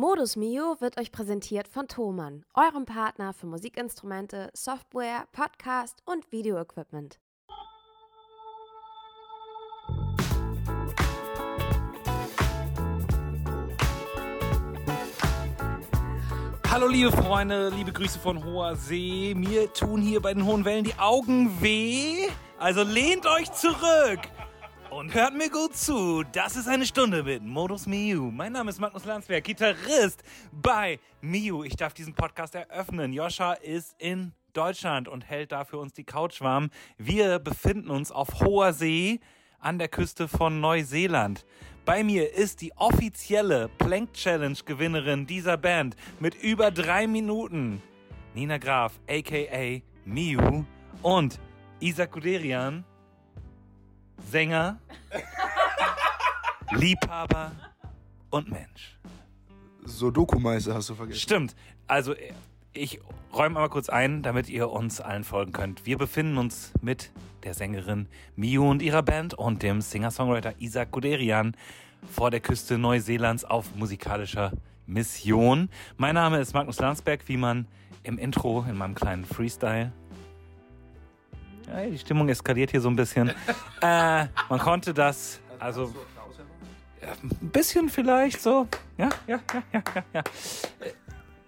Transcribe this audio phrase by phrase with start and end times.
[0.00, 7.20] Modus Mio wird euch präsentiert von Thomann, eurem Partner für Musikinstrumente, Software, Podcast und Videoequipment.
[16.70, 19.34] Hallo liebe Freunde, liebe Grüße von hoher See.
[19.36, 22.26] Mir tun hier bei den hohen Wellen die Augen weh.
[22.58, 24.20] Also lehnt euch zurück
[24.90, 26.24] und hört mir gut zu.
[26.32, 28.30] Das ist eine Stunde mit Modus Miu.
[28.30, 30.22] Mein Name ist Magnus Landsberg, Gitarrist
[30.52, 31.62] bei Miu.
[31.64, 33.12] Ich darf diesen Podcast eröffnen.
[33.12, 36.70] Joscha ist in Deutschland und hält da für uns die Couch warm.
[36.98, 39.20] Wir befinden uns auf hoher See
[39.60, 41.44] an der Küste von Neuseeland.
[41.84, 47.82] Bei mir ist die offizielle Plank Challenge Gewinnerin dieser Band mit über drei Minuten.
[48.34, 50.64] Nina Graf, aka Miu
[51.02, 51.40] und
[51.80, 52.84] Isaac Guderian,
[54.28, 54.78] Sänger,
[56.72, 57.52] Liebhaber
[58.30, 58.98] und Mensch.
[59.84, 61.20] Sudoku-Meister hast du vergessen.
[61.20, 61.56] Stimmt.
[61.86, 62.14] Also
[62.72, 63.00] ich
[63.32, 65.86] räume mal kurz ein, damit ihr uns allen folgen könnt.
[65.86, 67.10] Wir befinden uns mit
[67.42, 71.56] der Sängerin Miu und ihrer Band und dem Singer-Songwriter Isaac Guderian
[72.10, 74.52] vor der Küste Neuseelands auf musikalischer
[74.86, 75.70] Mission.
[75.96, 77.66] Mein Name ist Magnus Landsberg, wie man
[78.02, 79.92] im Intro in meinem kleinen Freestyle.
[81.90, 83.28] Die Stimmung eskaliert hier so ein bisschen.
[83.82, 85.92] äh, man konnte das, also
[87.22, 88.66] ein bisschen vielleicht so.
[88.98, 90.20] Ja, ja, ja, ja, ja, ja.
[90.20, 90.92] Äh,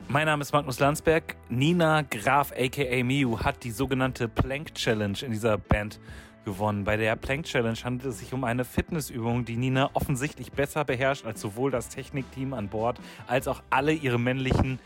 [0.08, 1.36] Mein Name ist Magnus Landsberg.
[1.48, 6.00] Nina Graf, aka Miu, hat die sogenannte Plank Challenge in dieser Band
[6.44, 6.84] gewonnen.
[6.84, 11.24] Bei der Plank Challenge handelt es sich um eine Fitnessübung, die Nina offensichtlich besser beherrscht
[11.24, 14.78] als sowohl das Technikteam an Bord als auch alle ihre männlichen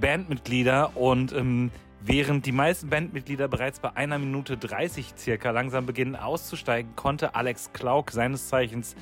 [0.00, 0.96] Bandmitglieder.
[0.96, 1.70] Und ähm,
[2.06, 7.72] während die meisten Bandmitglieder bereits bei einer Minute 30 circa langsam beginnen auszusteigen, konnte Alex
[7.72, 8.94] Klauk, seines Zeichens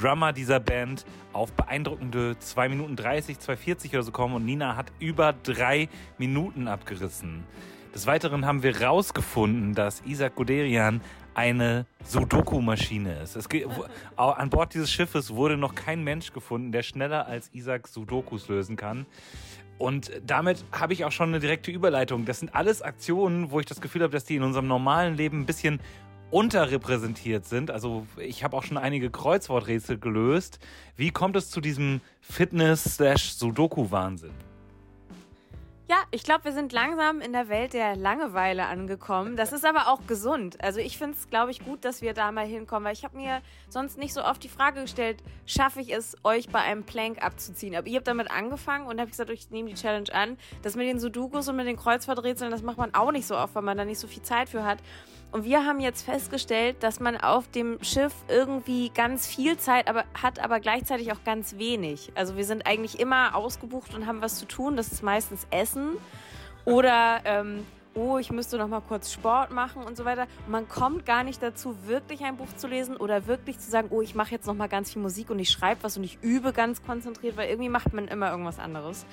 [0.00, 4.92] Drummer dieser Band, auf beeindruckende 2 Minuten 30, 2,40 oder so kommen und Nina hat
[4.98, 5.88] über drei
[6.18, 7.44] Minuten abgerissen.
[7.94, 11.00] Des Weiteren haben wir rausgefunden, dass Isaac Guderian
[11.34, 13.36] eine Sudoku-Maschine ist.
[13.36, 13.48] Es
[14.16, 18.76] an Bord dieses Schiffes wurde noch kein Mensch gefunden, der schneller als Isaac Sudokus lösen
[18.76, 19.06] kann.
[19.78, 22.24] Und damit habe ich auch schon eine direkte Überleitung.
[22.24, 25.40] Das sind alles Aktionen, wo ich das Gefühl habe, dass die in unserem normalen Leben
[25.40, 25.80] ein bisschen
[26.30, 27.70] unterrepräsentiert sind.
[27.70, 30.58] Also ich habe auch schon einige Kreuzworträtsel gelöst.
[30.96, 34.53] Wie kommt es zu diesem Fitness-Sudoku-Wahnsinn?
[35.94, 39.36] Ja, ich glaube, wir sind langsam in der Welt der Langeweile angekommen.
[39.36, 40.60] Das ist aber auch gesund.
[40.60, 43.16] Also ich finde es, glaube ich, gut, dass wir da mal hinkommen, weil ich habe
[43.16, 47.22] mir sonst nicht so oft die Frage gestellt, schaffe ich es, euch bei einem Plank
[47.22, 47.76] abzuziehen?
[47.76, 50.36] Aber ihr habt damit angefangen und habe gesagt, ich nehme die Challenge an.
[50.62, 53.54] Das mit den Sudokus und mit den Kreuzworträtseln, das macht man auch nicht so oft,
[53.54, 54.78] weil man da nicht so viel Zeit für hat.
[55.30, 60.04] Und wir haben jetzt festgestellt, dass man auf dem Schiff irgendwie ganz viel Zeit aber
[60.14, 62.12] hat, aber gleichzeitig auch ganz wenig.
[62.14, 64.76] Also wir sind eigentlich immer ausgebucht und haben was zu tun.
[64.76, 65.83] Das ist meistens Essen
[66.64, 67.64] oder ähm,
[67.94, 70.26] oh, ich müsste noch mal kurz Sport machen und so weiter.
[70.48, 74.02] Man kommt gar nicht dazu, wirklich ein Buch zu lesen oder wirklich zu sagen, oh,
[74.02, 76.52] ich mache jetzt noch mal ganz viel Musik und ich schreibe was und ich übe
[76.52, 79.06] ganz konzentriert, weil irgendwie macht man immer irgendwas anderes.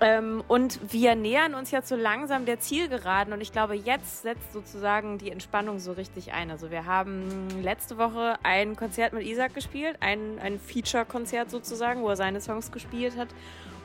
[0.00, 4.52] Ähm, und wir nähern uns jetzt so langsam der Zielgeraden und ich glaube, jetzt setzt
[4.52, 6.50] sozusagen die Entspannung so richtig ein.
[6.50, 12.08] Also wir haben letzte Woche ein Konzert mit Isaac gespielt, ein, ein Feature-Konzert sozusagen, wo
[12.08, 13.28] er seine Songs gespielt hat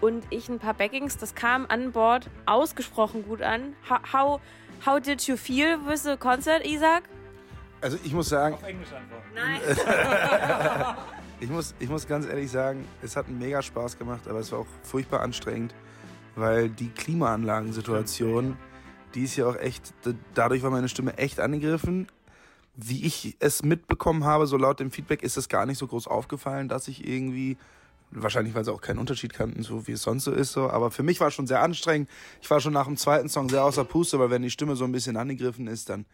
[0.01, 1.17] und ich ein paar Backings.
[1.17, 3.75] Das kam an Bord ausgesprochen gut an.
[3.89, 4.39] How,
[4.85, 7.03] how did you feel with the concert, Isaac?
[7.81, 8.55] Also ich muss sagen...
[8.55, 9.27] Auf Englisch antworten.
[9.35, 9.61] Nein.
[11.39, 14.59] ich, muss, ich muss ganz ehrlich sagen, es hat mega Spaß gemacht, aber es war
[14.59, 15.73] auch furchtbar anstrengend
[16.37, 18.57] weil die Klimaanlagensituation,
[19.15, 19.93] die ist ja auch echt,
[20.33, 22.07] dadurch war meine Stimme echt angegriffen.
[22.75, 26.07] Wie ich es mitbekommen habe, so laut dem Feedback, ist es gar nicht so groß
[26.07, 27.57] aufgefallen, dass ich irgendwie,
[28.11, 30.69] wahrscheinlich weil sie auch keinen Unterschied kannten, so wie es sonst so ist, so.
[30.69, 32.09] Aber für mich war es schon sehr anstrengend.
[32.41, 34.85] Ich war schon nach dem zweiten Song sehr außer Puste, weil wenn die Stimme so
[34.85, 36.05] ein bisschen angegriffen ist, dann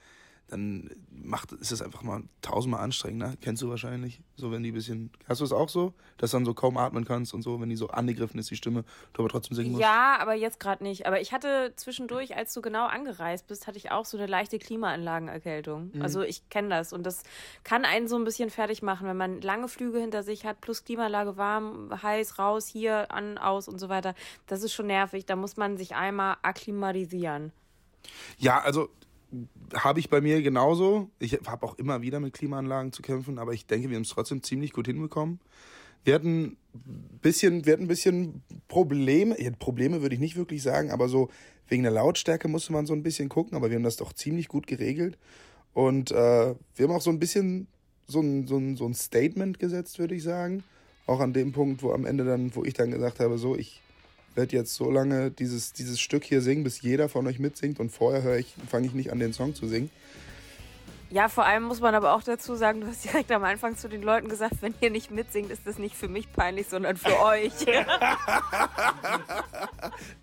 [0.47, 3.33] dann macht, ist es einfach mal tausendmal anstrengender.
[3.41, 4.21] Kennst du wahrscheinlich.
[4.35, 5.93] So, wenn die ein bisschen, hast du es auch so?
[6.17, 8.55] Dass du dann so kaum atmen kannst und so, wenn die so angegriffen ist, die
[8.55, 8.83] Stimme,
[9.13, 9.81] du aber trotzdem singen musst?
[9.81, 11.07] Ja, aber jetzt gerade nicht.
[11.07, 14.59] Aber ich hatte zwischendurch, als du genau angereist bist, hatte ich auch so eine leichte
[14.59, 15.91] Klimaanlagenerkältung.
[15.93, 16.01] Mhm.
[16.01, 17.23] Also ich kenne das und das
[17.63, 20.83] kann einen so ein bisschen fertig machen, wenn man lange Flüge hinter sich hat, plus
[20.83, 24.13] Klimaanlage warm, heiß, raus, hier, an, aus und so weiter.
[24.47, 25.25] Das ist schon nervig.
[25.25, 27.53] Da muss man sich einmal akklimatisieren.
[28.37, 28.89] Ja, also
[29.73, 31.09] habe ich bei mir genauso.
[31.19, 34.09] Ich habe auch immer wieder mit Klimaanlagen zu kämpfen, aber ich denke, wir haben es
[34.09, 35.39] trotzdem ziemlich gut hinbekommen.
[36.03, 36.57] Wir hatten
[37.21, 39.35] bisschen, wir hatten ein bisschen Probleme.
[39.59, 41.29] Probleme würde ich nicht wirklich sagen, aber so
[41.67, 44.47] wegen der Lautstärke musste man so ein bisschen gucken, aber wir haben das doch ziemlich
[44.47, 45.17] gut geregelt.
[45.73, 46.15] Und äh,
[46.75, 47.67] wir haben auch so ein bisschen
[48.05, 50.63] so ein, so ein, so ein Statement gesetzt, würde ich sagen.
[51.05, 53.81] auch an dem Punkt, wo am Ende dann, wo ich dann gesagt habe, so, ich
[54.35, 57.91] werde jetzt so lange dieses, dieses Stück hier singen, bis jeder von euch mitsingt und
[57.91, 59.89] vorher höre ich, fange ich nicht an, den Song zu singen.
[61.13, 63.87] Ja, vor allem muss man aber auch dazu sagen, du hast direkt am Anfang zu
[63.87, 67.19] den Leuten gesagt, wenn ihr nicht mitsingt, ist das nicht für mich peinlich, sondern für
[67.23, 67.53] euch.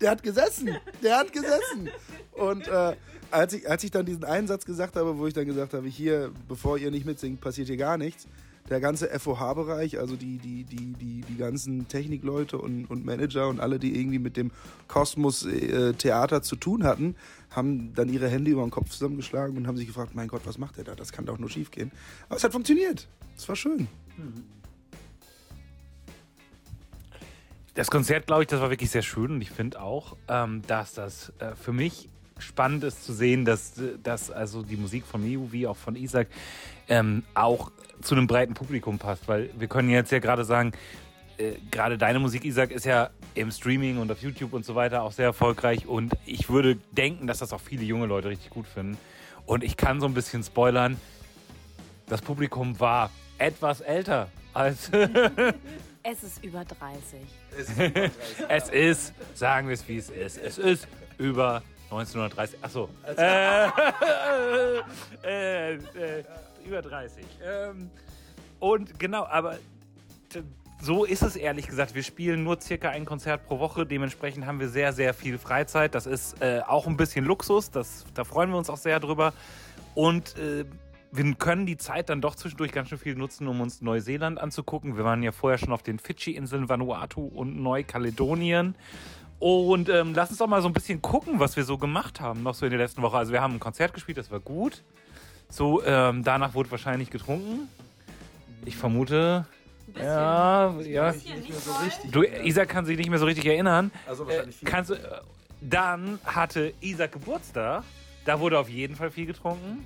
[0.01, 1.89] Der hat gesessen, der hat gesessen.
[2.33, 2.97] Und äh,
[3.31, 5.87] als, ich, als ich dann diesen einen Satz gesagt habe, wo ich dann gesagt habe,
[5.87, 8.27] hier, bevor ihr nicht mitsingt, passiert hier gar nichts,
[8.71, 13.59] der ganze FOH-Bereich, also die, die, die, die, die ganzen Technikleute und, und Manager und
[13.59, 14.51] alle, die irgendwie mit dem
[14.87, 15.93] Kosmos äh,
[16.41, 17.15] zu tun hatten,
[17.49, 20.57] haben dann ihre Hände über den Kopf zusammengeschlagen und haben sich gefragt, mein Gott, was
[20.57, 20.95] macht der da?
[20.95, 21.91] Das kann doch nur schief gehen.
[22.29, 23.09] Aber es hat funktioniert.
[23.37, 23.89] Es war schön.
[27.73, 30.93] Das Konzert, glaube ich, das war wirklich sehr schön und ich finde auch, ähm, dass
[30.93, 32.07] das äh, für mich
[32.41, 36.27] spannend ist zu sehen, dass, dass also die Musik von Miu wie auch von Isaac
[36.89, 40.73] ähm, auch zu einem breiten Publikum passt, weil wir können jetzt ja gerade sagen,
[41.37, 45.03] äh, gerade deine Musik, Isaac, ist ja im Streaming und auf YouTube und so weiter
[45.03, 48.67] auch sehr erfolgreich und ich würde denken, dass das auch viele junge Leute richtig gut
[48.67, 48.97] finden.
[49.45, 50.99] Und ich kann so ein bisschen spoilern,
[52.07, 54.89] das Publikum war etwas älter als
[56.03, 57.19] es ist über 30.
[58.49, 60.87] es ist, sagen wir es wie es ist, es ist
[61.17, 62.63] über 1930.
[62.63, 62.89] Achso.
[65.23, 66.23] Äh, äh, äh,
[66.65, 67.25] über 30.
[67.43, 67.89] Ähm,
[68.59, 69.57] und genau, aber
[70.81, 71.93] so ist es ehrlich gesagt.
[71.93, 73.85] Wir spielen nur circa ein Konzert pro Woche.
[73.85, 75.93] Dementsprechend haben wir sehr, sehr viel Freizeit.
[75.93, 77.69] Das ist äh, auch ein bisschen Luxus.
[77.69, 79.33] Das, da freuen wir uns auch sehr drüber.
[79.93, 80.65] Und äh,
[81.11, 84.97] wir können die Zeit dann doch zwischendurch ganz schön viel nutzen, um uns Neuseeland anzugucken.
[84.97, 88.75] Wir waren ja vorher schon auf den Fidschi-Inseln, Vanuatu und Neukaledonien.
[89.39, 92.43] Und ähm, lass uns doch mal so ein bisschen gucken, was wir so gemacht haben,
[92.43, 93.17] noch so in der letzten Woche.
[93.17, 94.83] Also wir haben ein Konzert gespielt, das war gut.
[95.51, 97.67] So, ähm, danach wurde wahrscheinlich getrunken.
[98.65, 99.45] Ich vermute.
[99.99, 101.13] Ja, ja.
[102.11, 103.91] Du, Isaac kann sich nicht mehr so richtig erinnern.
[104.07, 104.99] Also Äh, kannst, du- äh,
[105.59, 107.83] dann hatte Isaac Geburtstag.
[108.23, 109.83] Da wurde auf jeden Fall viel getrunken.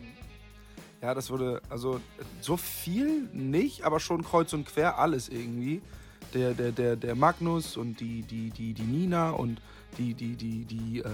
[1.01, 1.99] Ja, das wurde, also
[2.41, 5.81] so viel nicht, aber schon kreuz und quer alles irgendwie.
[6.33, 9.59] Der, der, der, der Magnus und die, die, die, die Nina und
[9.97, 11.05] die, die, die, die, äh,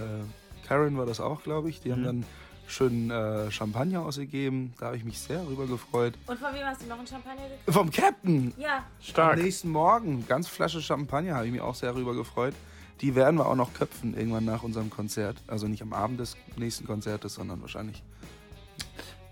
[0.66, 1.80] Karen war das auch, glaube ich.
[1.80, 2.06] Die haben Mhm.
[2.06, 2.24] dann
[2.72, 4.74] schön äh, Champagner ausgegeben.
[4.78, 6.14] Da habe ich mich sehr rüber gefreut.
[6.26, 7.62] Und von wem hast du noch einen Champagner gekriegt?
[7.68, 8.54] Vom Captain!
[8.56, 8.84] Ja.
[9.00, 9.34] Stark.
[9.38, 12.54] Am nächsten Morgen, ganz Flasche Champagner, habe ich mich auch sehr rüber gefreut.
[13.00, 15.36] Die werden wir auch noch köpfen irgendwann nach unserem Konzert.
[15.46, 18.02] Also nicht am Abend des nächsten Konzertes, sondern wahrscheinlich.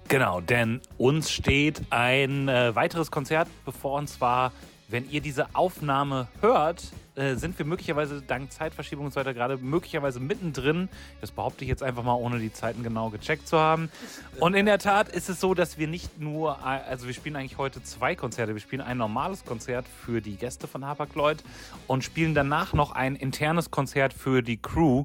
[0.08, 3.98] Genau, denn uns steht ein äh, weiteres Konzert bevor.
[3.98, 4.50] Und zwar,
[4.90, 9.56] wenn ihr diese Aufnahme hört, äh, sind wir möglicherweise dank Zeitverschiebung und so weiter gerade
[9.56, 10.88] möglicherweise mittendrin.
[11.20, 13.90] Das behaupte ich jetzt einfach mal, ohne die Zeiten genau gecheckt zu haben.
[14.38, 17.36] Und in der Tat ist es so, dass wir nicht nur, äh, also wir spielen
[17.36, 18.54] eigentlich heute zwei Konzerte.
[18.54, 21.42] Wir spielen ein normales Konzert für die Gäste von Hapag-Lloyd
[21.86, 25.04] und spielen danach noch ein internes Konzert für die Crew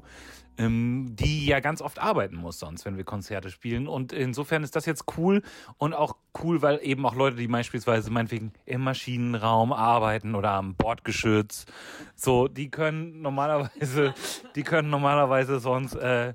[0.58, 3.88] ähm, die ja ganz oft arbeiten muss sonst, wenn wir Konzerte spielen.
[3.88, 5.42] Und insofern ist das jetzt cool
[5.78, 10.74] und auch cool, weil eben auch Leute, die beispielsweise meinetwegen im Maschinenraum arbeiten oder am
[10.74, 11.66] Bordgeschütz,
[12.14, 14.14] so, die können normalerweise,
[14.54, 16.34] die können normalerweise sonst äh,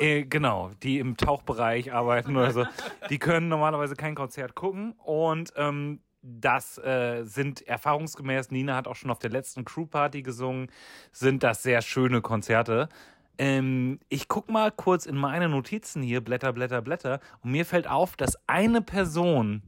[0.00, 2.66] äh, genau, die im Tauchbereich arbeiten oder so,
[3.10, 8.96] die können normalerweise kein Konzert gucken und ähm, das äh, sind erfahrungsgemäß, Nina hat auch
[8.96, 10.68] schon auf der letzten Crewparty gesungen,
[11.12, 12.88] sind das sehr schöne Konzerte.
[13.38, 17.88] Ähm, ich guck mal kurz in meine Notizen hier, Blätter, Blätter, Blätter, und mir fällt
[17.88, 19.62] auf, dass eine Person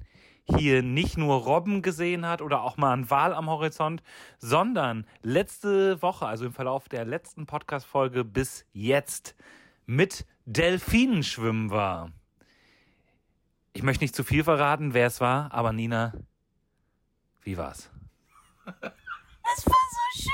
[0.48, 4.02] hier nicht nur Robben gesehen hat oder auch mal einen Wal am Horizont,
[4.38, 9.34] sondern letzte Woche, also im Verlauf der letzten Podcast-Folge bis jetzt,
[9.86, 12.10] mit Delfinen schwimmen war.
[13.72, 16.12] Ich möchte nicht zu viel verraten, wer es war, aber Nina,
[17.42, 17.90] wie war's?
[18.64, 20.30] Es war so schön.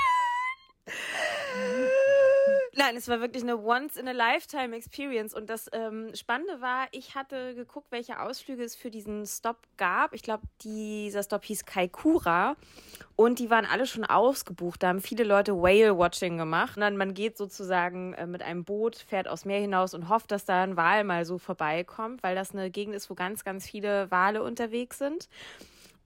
[2.75, 5.35] Nein, es war wirklich eine Once-in-a-Lifetime-Experience.
[5.35, 10.13] Und das ähm, Spannende war, ich hatte geguckt, welche Ausflüge es für diesen Stop gab.
[10.13, 12.55] Ich glaube, dieser Stop hieß Kaikura.
[13.15, 14.81] Und die waren alle schon ausgebucht.
[14.81, 16.77] Da haben viele Leute Whale-Watching gemacht.
[16.77, 20.31] Und dann man geht sozusagen äh, mit einem Boot, fährt aufs Meer hinaus und hofft,
[20.31, 23.67] dass da ein Wal mal so vorbeikommt, weil das eine Gegend ist, wo ganz, ganz
[23.67, 25.29] viele Wale unterwegs sind.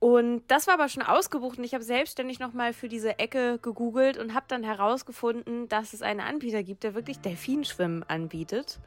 [0.00, 4.16] Und das war aber schon ausgebucht und ich habe selbstständig nochmal für diese Ecke gegoogelt
[4.16, 8.78] und habe dann herausgefunden, dass es einen Anbieter gibt, der wirklich Delfinschwimmen anbietet.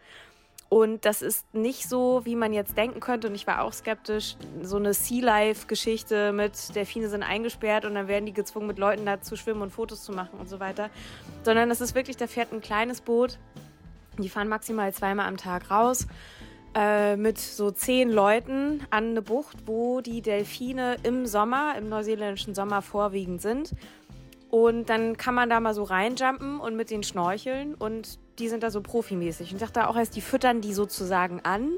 [0.70, 3.27] Und das ist nicht so, wie man jetzt denken könnte.
[3.27, 4.38] Und ich war auch skeptisch.
[4.62, 9.06] So eine Sea Life-Geschichte mit Delfine sind eingesperrt und dann werden die gezwungen, mit Leuten
[9.06, 10.89] da zu schwimmen und Fotos zu machen und so weiter.
[11.44, 13.38] Sondern es ist wirklich, da fährt ein kleines Boot.
[14.18, 16.08] Die fahren maximal zweimal am Tag raus
[16.74, 22.56] äh, mit so zehn Leuten an eine Bucht, wo die Delfine im Sommer, im neuseeländischen
[22.56, 23.72] Sommer vorwiegend sind.
[24.50, 28.63] Und dann kann man da mal so reinjumpen und mit den schnorcheln und die sind
[28.63, 29.51] da so profimäßig.
[29.51, 31.72] Und ich dachte auch erst, die füttern die sozusagen an.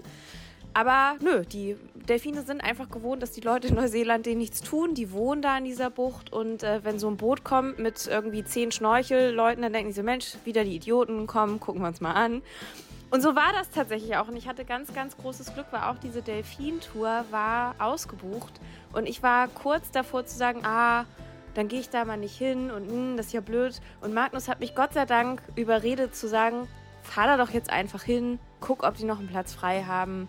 [0.73, 1.75] Aber nö, die
[2.09, 4.95] Delfine sind einfach gewohnt, dass die Leute in Neuseeland denen nichts tun.
[4.95, 8.43] Die wohnen da in dieser Bucht und äh, wenn so ein Boot kommt mit irgendwie
[8.43, 12.13] zehn Schnorchelleuten, dann denken die so, Mensch, wieder die Idioten kommen, gucken wir uns mal
[12.13, 12.41] an.
[13.13, 14.27] Und so war das tatsächlich auch.
[14.27, 18.53] Und ich hatte ganz, ganz großes Glück, weil auch diese Delfin-Tour war ausgebucht.
[18.91, 21.05] Und ich war kurz davor zu sagen, ah,
[21.53, 23.79] dann gehe ich da mal nicht hin und mh, hm, das ist ja blöd.
[24.01, 26.67] Und Magnus hat mich Gott sei Dank überredet zu sagen,
[27.03, 30.27] fahr da doch jetzt einfach hin, guck, ob die noch einen Platz frei haben.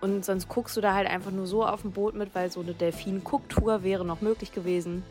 [0.00, 2.60] Und sonst guckst du da halt einfach nur so auf dem Boot mit, weil so
[2.60, 5.02] eine Delfin-Cook-Tour wäre noch möglich gewesen.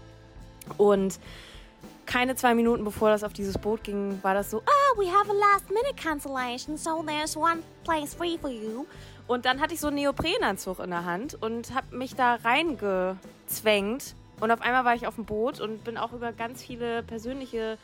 [0.78, 1.20] Und
[2.10, 5.30] keine zwei Minuten bevor das auf dieses Boot ging, war das so, oh, we have
[5.30, 8.86] a last minute cancellation, so there's one place free for you.
[9.28, 14.16] Und dann hatte ich so einen Neoprenanzug in der Hand und habe mich da reingezwängt.
[14.40, 17.78] Und auf einmal war ich auf dem Boot und bin auch über ganz viele persönliche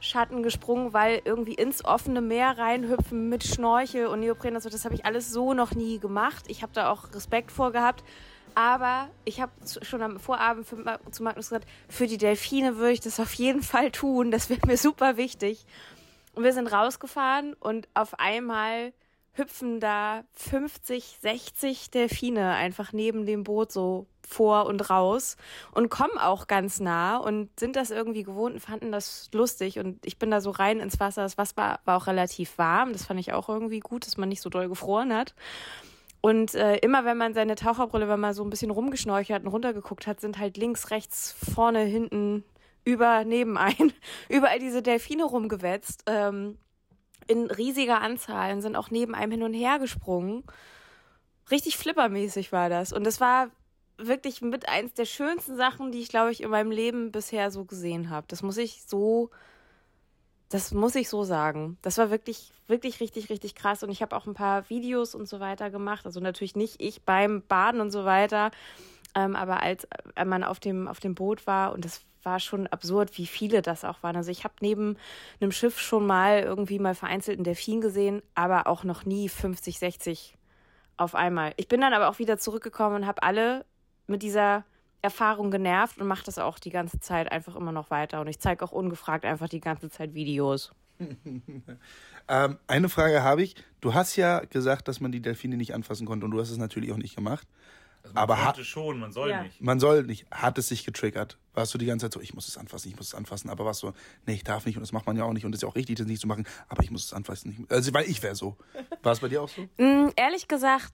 [0.00, 5.04] Schatten gesprungen, weil irgendwie ins offene Meer reinhüpfen mit Schnorchel und Neoprenanzug, das habe ich
[5.04, 6.46] alles so noch nie gemacht.
[6.48, 8.04] Ich habe da auch Respekt vor gehabt.
[8.54, 9.52] Aber ich habe
[9.82, 13.62] schon am Vorabend für, zu Magnus gesagt, für die Delfine würde ich das auf jeden
[13.62, 14.30] Fall tun.
[14.30, 15.64] Das wäre mir super wichtig.
[16.34, 18.92] Und wir sind rausgefahren und auf einmal
[19.32, 25.36] hüpfen da 50, 60 Delfine einfach neben dem Boot so vor und raus
[25.72, 29.78] und kommen auch ganz nah und sind das irgendwie gewohnt und fanden das lustig.
[29.78, 31.22] Und ich bin da so rein ins Wasser.
[31.22, 32.92] Das Wasser war, war auch relativ warm.
[32.92, 35.34] Das fand ich auch irgendwie gut, dass man nicht so doll gefroren hat.
[36.20, 40.06] Und äh, immer wenn man seine Taucherbrille, wenn man so ein bisschen rumgeschnorchelt und runtergeguckt
[40.06, 42.44] hat, sind halt links, rechts, vorne, hinten,
[42.84, 43.92] über, nebenein,
[44.28, 46.04] überall diese Delfine rumgewetzt.
[46.06, 46.58] Ähm,
[47.26, 50.42] in riesiger Anzahl und sind auch neben einem hin und her gesprungen.
[51.50, 52.92] Richtig flippermäßig war das.
[52.92, 53.50] Und das war
[53.96, 57.64] wirklich mit eins der schönsten Sachen, die ich, glaube ich, in meinem Leben bisher so
[57.64, 58.26] gesehen habe.
[58.28, 59.30] Das muss ich so
[60.50, 61.78] das muss ich so sagen.
[61.80, 63.82] Das war wirklich, wirklich richtig, richtig krass.
[63.82, 66.04] Und ich habe auch ein paar Videos und so weiter gemacht.
[66.06, 68.50] Also natürlich nicht ich beim Baden und so weiter,
[69.14, 72.66] ähm, aber als äh, man auf dem, auf dem Boot war und das war schon
[72.66, 74.16] absurd, wie viele das auch waren.
[74.16, 74.96] Also ich habe neben
[75.40, 79.78] einem Schiff schon mal irgendwie mal vereinzelt einen Delfin gesehen, aber auch noch nie 50,
[79.78, 80.36] 60
[80.96, 81.54] auf einmal.
[81.56, 83.64] Ich bin dann aber auch wieder zurückgekommen und habe alle
[84.06, 84.64] mit dieser
[85.02, 88.20] Erfahrung genervt und mache das auch die ganze Zeit einfach immer noch weiter.
[88.20, 90.72] Und ich zeige auch ungefragt einfach die ganze Zeit Videos.
[92.28, 93.56] ähm, eine Frage habe ich.
[93.80, 96.58] Du hast ja gesagt, dass man die Delfine nicht anfassen konnte und du hast es
[96.58, 97.46] natürlich auch nicht gemacht.
[98.02, 99.42] Also man aber hatte schon, man soll ja.
[99.42, 99.60] nicht.
[99.60, 100.26] Man soll nicht.
[100.30, 101.38] Hat es sich getriggert?
[101.52, 103.64] Warst du die ganze Zeit so, ich muss es anfassen, ich muss es anfassen, aber
[103.64, 103.92] warst du,
[104.26, 105.68] nee, ich darf nicht und das macht man ja auch nicht und es ist ja
[105.68, 107.66] auch richtig, das nicht zu machen, aber ich muss es anfassen.
[107.68, 108.56] Also, weil ich wäre so.
[109.02, 109.62] War es bei dir auch so?
[109.76, 110.92] Mm, ehrlich gesagt,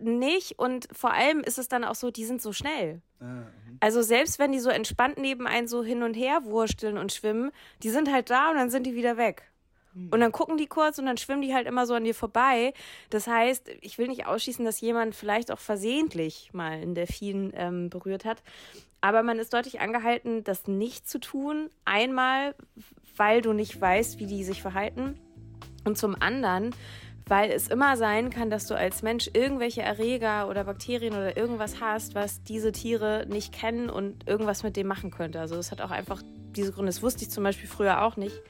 [0.00, 3.02] nicht und vor allem ist es dann auch so, die sind so schnell.
[3.20, 3.78] Ah, mhm.
[3.80, 7.50] also selbst wenn die so entspannt neben einen so hin und her wursteln und schwimmen,
[7.82, 9.50] die sind halt da und dann sind die wieder weg.
[9.96, 10.08] Mhm.
[10.10, 12.74] Und dann gucken die kurz und dann schwimmen die halt immer so an dir vorbei.
[13.10, 17.90] Das heißt, ich will nicht ausschließen, dass jemand vielleicht auch versehentlich mal einen Delfin ähm,
[17.90, 18.42] berührt hat.
[19.00, 21.70] Aber man ist deutlich angehalten, das nicht zu tun.
[21.84, 22.54] Einmal,
[23.16, 25.18] weil du nicht weißt, wie die sich verhalten.
[25.84, 26.74] Und zum anderen,
[27.28, 31.80] weil es immer sein kann, dass du als Mensch irgendwelche Erreger oder Bakterien oder irgendwas
[31.80, 35.40] hast, was diese Tiere nicht kennen und irgendwas mit dem machen könnte.
[35.40, 36.22] Also es hat auch einfach
[36.54, 36.90] diese Gründe.
[36.90, 38.40] Das wusste ich zum Beispiel früher auch nicht.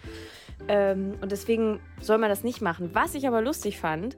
[0.68, 2.90] Ähm, und deswegen soll man das nicht machen.
[2.92, 4.16] Was ich aber lustig fand,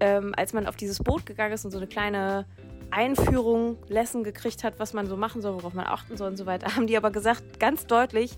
[0.00, 2.46] ähm, als man auf dieses Boot gegangen ist und so eine kleine
[2.90, 6.46] Einführung, Lesson gekriegt hat, was man so machen soll, worauf man achten soll und so
[6.46, 8.36] weiter, haben die aber gesagt, ganz deutlich,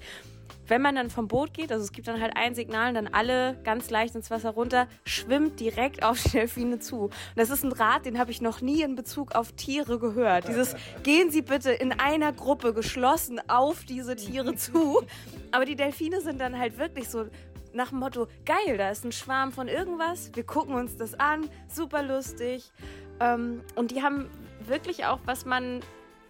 [0.69, 3.09] wenn man dann vom Boot geht, also es gibt dann halt ein Signal und dann
[3.09, 7.04] alle ganz leicht ins Wasser runter, schwimmt direkt auf die Delfine zu.
[7.04, 10.49] Und das ist ein Rat, den habe ich noch nie in Bezug auf Tiere gehört.
[10.49, 15.02] Dieses, gehen Sie bitte in einer Gruppe geschlossen auf diese Tiere zu.
[15.50, 17.26] Aber die Delfine sind dann halt wirklich so
[17.75, 21.49] nach dem Motto, geil, da ist ein Schwarm von irgendwas, wir gucken uns das an,
[21.69, 22.71] super lustig.
[23.19, 24.28] Ähm, und die haben
[24.66, 25.81] wirklich auch, was man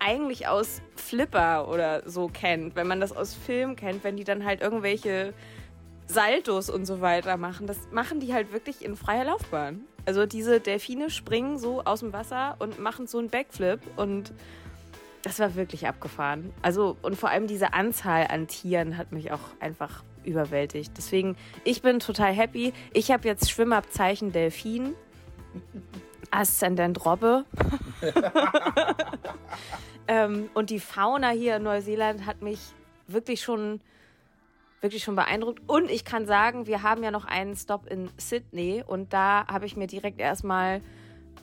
[0.02, 4.44] eigentlich aus Flipper oder so kennt, wenn man das aus Film kennt, wenn die dann
[4.44, 5.32] halt irgendwelche
[6.06, 7.66] Saltos und so weiter machen.
[7.66, 9.82] Das machen die halt wirklich in freier Laufbahn.
[10.04, 14.32] Also diese Delfine springen so aus dem Wasser und machen so einen Backflip und
[15.22, 16.52] das war wirklich abgefahren.
[16.62, 20.92] Also und vor allem diese Anzahl an Tieren hat mich auch einfach überwältigt.
[20.96, 22.72] Deswegen, ich bin total happy.
[22.92, 24.94] Ich habe jetzt Schwimmabzeichen Delfin.
[26.32, 27.44] Aszendent Robbe.
[30.08, 32.60] ähm, und die Fauna hier in Neuseeland hat mich
[33.06, 33.80] wirklich schon,
[34.80, 35.62] wirklich schon beeindruckt.
[35.66, 39.66] Und ich kann sagen, wir haben ja noch einen Stop in Sydney und da habe
[39.66, 40.80] ich mir direkt erstmal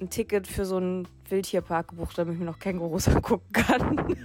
[0.01, 4.15] ein Ticket für so einen Wildtierpark gebucht, damit ich mir noch Kängurus angucken kann.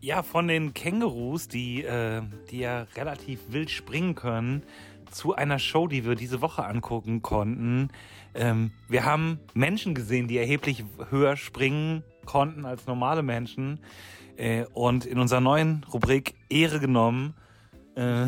[0.00, 4.64] Ja, von den Kängurus, die, äh, die ja relativ wild springen können,
[5.12, 7.90] zu einer Show, die wir diese Woche angucken konnten.
[8.34, 13.80] Ähm, wir haben Menschen gesehen, die erheblich höher springen konnten als normale Menschen.
[14.36, 17.34] Äh, und in unserer neuen Rubrik Ehre genommen
[17.94, 18.00] äh,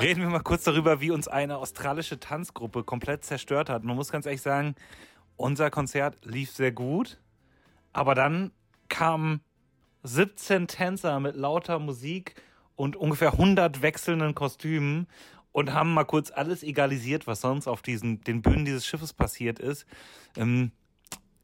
[0.00, 3.84] reden wir mal kurz darüber, wie uns eine australische Tanzgruppe komplett zerstört hat.
[3.84, 4.74] Man muss ganz ehrlich sagen,
[5.36, 7.18] unser Konzert lief sehr gut,
[7.92, 8.52] aber dann
[8.88, 9.40] kamen
[10.02, 12.40] 17 Tänzer mit lauter Musik
[12.76, 15.08] und ungefähr 100 wechselnden Kostümen
[15.52, 19.58] und haben mal kurz alles egalisiert, was sonst auf diesen, den Bühnen dieses Schiffes passiert
[19.58, 19.86] ist.
[20.36, 20.72] Ähm,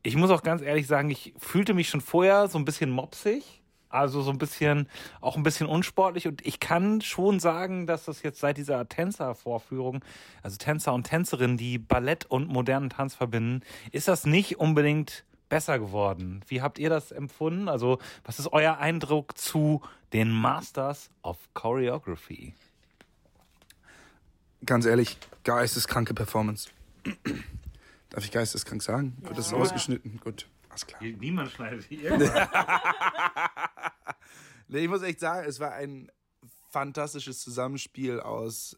[0.03, 3.63] ich muss auch ganz ehrlich sagen, ich fühlte mich schon vorher so ein bisschen mopsig.
[3.89, 4.89] Also so ein bisschen,
[5.21, 6.27] auch ein bisschen unsportlich.
[6.27, 10.05] Und ich kann schon sagen, dass das jetzt seit dieser Tänzervorführung,
[10.43, 13.61] also Tänzer und Tänzerinnen, die Ballett und modernen Tanz verbinden,
[13.93, 16.41] ist das nicht unbedingt besser geworden.
[16.49, 17.69] Wie habt ihr das empfunden?
[17.69, 19.81] Also, was ist euer Eindruck zu
[20.13, 22.55] den Masters of Choreography?
[24.67, 26.71] Ganz ehrlich, geisteskranke Performance.
[28.11, 29.17] Darf ich geisteskrank sagen?
[29.21, 29.29] Ja.
[29.29, 30.21] Wird das ausgeschnitten?
[30.23, 31.03] Gut, alles klar.
[31.03, 32.17] Niemand schneidet hier.
[34.69, 36.11] nee, ich muss echt sagen, es war ein
[36.71, 38.77] fantastisches Zusammenspiel aus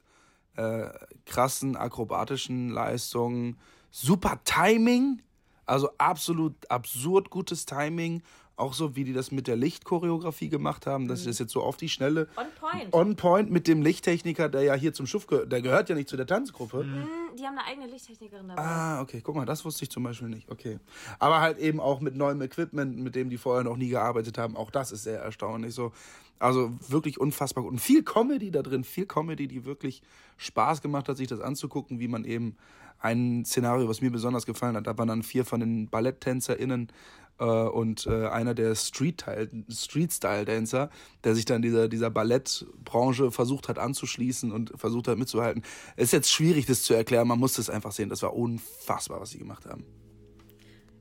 [0.56, 0.88] äh,
[1.24, 3.58] krassen akrobatischen Leistungen,
[3.90, 5.22] super Timing,
[5.66, 8.22] also absolut absurd gutes Timing.
[8.58, 11.25] Auch so, wie die das mit der Lichtchoreografie gemacht haben, dass mhm.
[11.25, 12.26] sie das jetzt so auf die Schnelle.
[12.36, 12.94] On point.
[12.94, 15.52] On point mit dem Lichttechniker, der ja hier zum Schuff gehört.
[15.52, 16.84] Der gehört ja nicht zu der Tanzgruppe.
[16.84, 17.06] Mhm.
[17.38, 18.62] Die haben eine eigene Lichttechnikerin dabei.
[18.62, 19.20] Ah, okay.
[19.22, 20.50] Guck mal, das wusste ich zum Beispiel nicht.
[20.50, 20.78] Okay.
[21.18, 24.56] Aber halt eben auch mit neuem Equipment, mit dem die vorher noch nie gearbeitet haben.
[24.56, 25.75] Auch das ist sehr erstaunlich.
[25.75, 25.92] So.
[26.38, 27.72] Also wirklich unfassbar gut.
[27.72, 30.00] Und viel Comedy da drin, viel Comedy, die wirklich
[30.38, 32.56] Spaß gemacht hat, sich das anzugucken, wie man eben
[33.00, 34.86] ein Szenario, was mir besonders gefallen hat.
[34.86, 36.88] Da waren dann vier von den BalletttänzerInnen
[37.38, 40.90] äh, und äh, einer der Street-Style-Dancer,
[41.24, 45.62] der sich dann dieser, dieser Ballettbranche versucht hat anzuschließen und versucht hat mitzuhalten.
[45.96, 47.28] Es ist jetzt schwierig, das zu erklären.
[47.28, 48.08] Man muss es einfach sehen.
[48.08, 49.84] Das war unfassbar, was sie gemacht haben.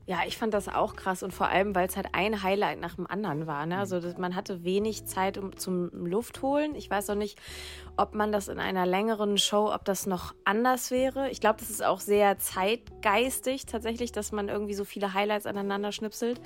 [0.08, 2.94] Ja, ich fand das auch krass und vor allem, weil es halt ein Highlight nach
[2.94, 3.66] dem anderen war.
[3.66, 3.76] Ne?
[3.76, 6.76] Also das, man hatte wenig Zeit um, zum Luft holen.
[6.76, 7.40] Ich weiß auch nicht,
[7.96, 11.28] ob man das in einer längeren Show, ob das noch anders wäre.
[11.30, 15.90] Ich glaube, das ist auch sehr zeitgeistig tatsächlich, dass man irgendwie so viele Highlights aneinander
[15.90, 16.40] schnipselt.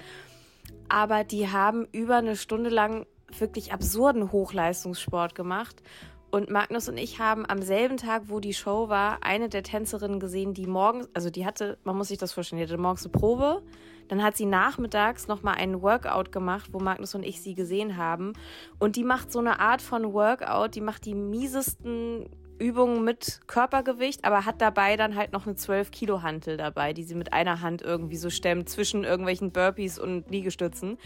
[0.88, 3.06] Aber die haben über eine Stunde lang
[3.38, 5.82] wirklich absurden Hochleistungssport gemacht
[6.30, 10.20] und Magnus und ich haben am selben Tag, wo die Show war, eine der Tänzerinnen
[10.20, 13.12] gesehen, die morgens, also die hatte, man muss sich das vorstellen, die hatte morgens eine
[13.12, 13.62] Probe,
[14.08, 18.32] dann hat sie nachmittags nochmal einen Workout gemacht, wo Magnus und ich sie gesehen haben.
[18.78, 24.24] Und die macht so eine Art von Workout, die macht die miesesten Übungen mit Körpergewicht,
[24.24, 27.60] aber hat dabei dann halt noch eine 12 Kilo Hantel dabei, die sie mit einer
[27.60, 30.98] Hand irgendwie so stemmt zwischen irgendwelchen Burpees und Liegestützen.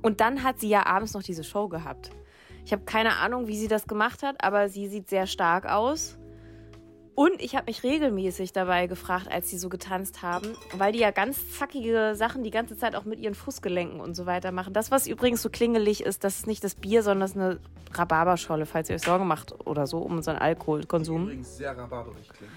[0.00, 2.10] Und dann hat sie ja abends noch diese Show gehabt.
[2.64, 6.18] Ich habe keine Ahnung, wie sie das gemacht hat, aber sie sieht sehr stark aus.
[7.14, 11.10] Und ich habe mich regelmäßig dabei gefragt, als sie so getanzt haben, weil die ja
[11.10, 14.72] ganz zackige Sachen die ganze Zeit auch mit ihren Fußgelenken und so weiter machen.
[14.72, 17.60] Das, was übrigens so klingelig ist, das ist nicht das Bier, sondern das ist eine
[17.92, 21.24] Rhabarberscholle, falls ihr euch Sorgen macht oder so um unseren Alkoholkonsum.
[21.24, 22.52] Übrigens sehr rhabarberig klingt.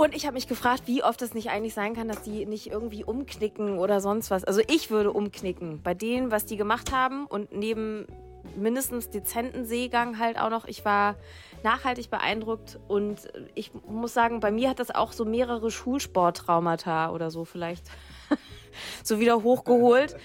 [0.00, 2.68] Und ich habe mich gefragt, wie oft es nicht eigentlich sein kann, dass die nicht
[2.68, 4.44] irgendwie umknicken oder sonst was.
[4.44, 8.06] Also ich würde umknicken bei denen, was die gemacht haben und neben
[8.54, 10.66] mindestens dezenten Seegang halt auch noch.
[10.66, 11.16] Ich war
[11.64, 17.32] nachhaltig beeindruckt und ich muss sagen, bei mir hat das auch so mehrere Schulsporttraumata oder
[17.32, 17.90] so vielleicht
[19.02, 20.16] so wieder hochgeholt.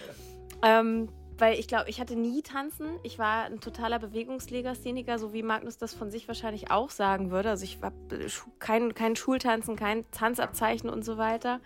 [0.62, 1.10] ähm,
[1.43, 2.88] weil ich glaube, ich hatte nie tanzen.
[3.03, 7.49] Ich war ein totaler Bewegungslegastheniker, so wie Magnus das von sich wahrscheinlich auch sagen würde.
[7.49, 7.97] Also ich habe
[8.60, 11.60] kein, kein Schultanzen, kein Tanzabzeichen und so weiter.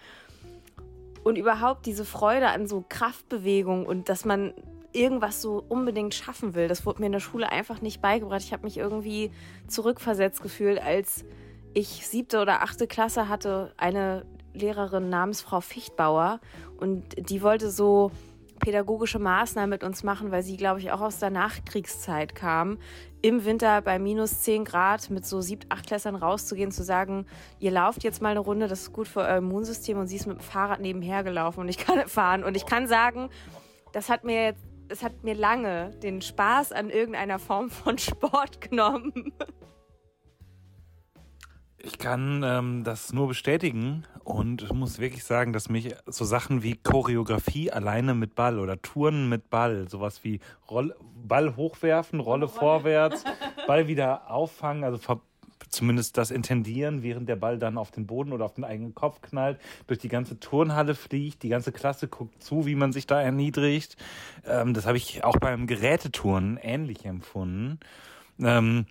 [1.23, 4.55] Und überhaupt diese Freude an so Kraftbewegung und dass man
[4.93, 8.41] irgendwas so unbedingt schaffen will, das wurde mir in der Schule einfach nicht beigebracht.
[8.41, 9.29] Ich habe mich irgendwie
[9.67, 11.23] zurückversetzt gefühlt, als
[11.75, 16.39] ich siebte oder achte Klasse hatte eine Lehrerin namens Frau Fichtbauer
[16.79, 18.09] und die wollte so
[18.67, 22.79] pädagogische Maßnahmen mit uns machen, weil sie, glaube ich, auch aus der Nachkriegszeit kam,
[23.21, 27.27] im Winter bei minus 10 Grad mit so sieb, acht Klässern rauszugehen, zu sagen,
[27.59, 30.27] ihr lauft jetzt mal eine Runde, das ist gut für euer Immunsystem und sie ist
[30.27, 32.43] mit dem Fahrrad nebenher gelaufen und ich kann fahren.
[32.43, 33.29] Und ich kann sagen,
[33.93, 38.59] das hat mir jetzt, es hat mir lange den Spaß an irgendeiner Form von Sport
[38.59, 39.31] genommen.
[41.87, 46.75] Ich kann ähm, das nur bestätigen und muss wirklich sagen, dass mich so Sachen wie
[46.75, 50.93] Choreografie alleine mit Ball oder Touren mit Ball, sowas wie Roll
[51.25, 53.23] Ball hochwerfen, Rolle, vorwärts,
[53.67, 54.99] Ball wieder auffangen, also
[55.69, 59.21] zumindest das intendieren, während der Ball dann auf den Boden oder auf den eigenen Kopf
[59.21, 63.21] knallt, durch die ganze Turnhalle fliegt, die ganze Klasse guckt zu, wie man sich da
[63.21, 63.95] erniedrigt.
[64.45, 67.79] Ähm, das habe ich auch beim Geräteturnen ähnlich empfunden.
[68.41, 68.87] Ähm,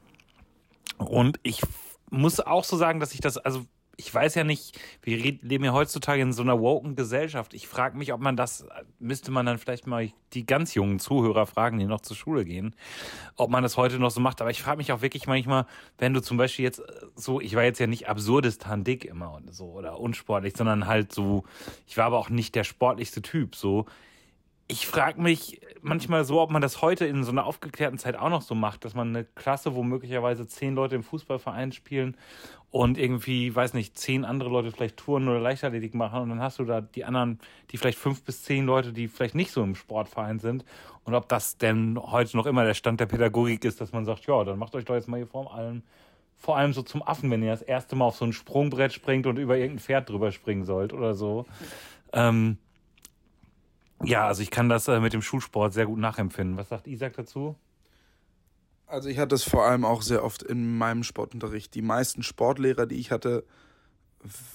[0.96, 1.60] und ich
[2.10, 3.66] muss auch so sagen, dass ich das, also
[3.98, 7.54] ich weiß ja nicht, wir leben ja heutzutage in so einer woken Gesellschaft.
[7.54, 8.66] Ich frage mich, ob man das,
[8.98, 12.74] müsste man dann vielleicht mal die ganz jungen Zuhörer fragen, die noch zur Schule gehen,
[13.36, 14.40] ob man das heute noch so macht.
[14.42, 15.66] Aber ich frage mich auch wirklich manchmal,
[15.96, 16.82] wenn du zum Beispiel jetzt
[17.14, 21.12] so, ich war jetzt ja nicht absurdistan dick immer und so oder unsportlich, sondern halt
[21.12, 21.44] so,
[21.86, 23.86] ich war aber auch nicht der sportlichste Typ, so
[24.68, 28.28] ich frage mich manchmal so, ob man das heute in so einer aufgeklärten Zeit auch
[28.28, 32.16] noch so macht, dass man eine Klasse, wo möglicherweise zehn Leute im Fußballverein spielen
[32.72, 36.58] und irgendwie, weiß nicht, zehn andere Leute vielleicht Touren oder Leichtathletik machen und dann hast
[36.58, 37.38] du da die anderen,
[37.70, 40.64] die vielleicht fünf bis zehn Leute, die vielleicht nicht so im Sportverein sind
[41.04, 44.26] und ob das denn heute noch immer der Stand der Pädagogik ist, dass man sagt,
[44.26, 45.82] ja, dann macht euch doch jetzt mal hier vor allem
[46.38, 49.26] vor allem so zum Affen, wenn ihr das erste Mal auf so ein Sprungbrett springt
[49.26, 51.46] und über irgendein Pferd drüber springen sollt oder so.
[52.12, 52.58] Ähm,
[54.02, 56.56] ja, also ich kann das äh, mit dem Schulsport sehr gut nachempfinden.
[56.56, 57.56] Was sagt Isaac dazu?
[58.86, 61.74] Also ich hatte es vor allem auch sehr oft in meinem Sportunterricht.
[61.74, 63.44] Die meisten Sportlehrer, die ich hatte,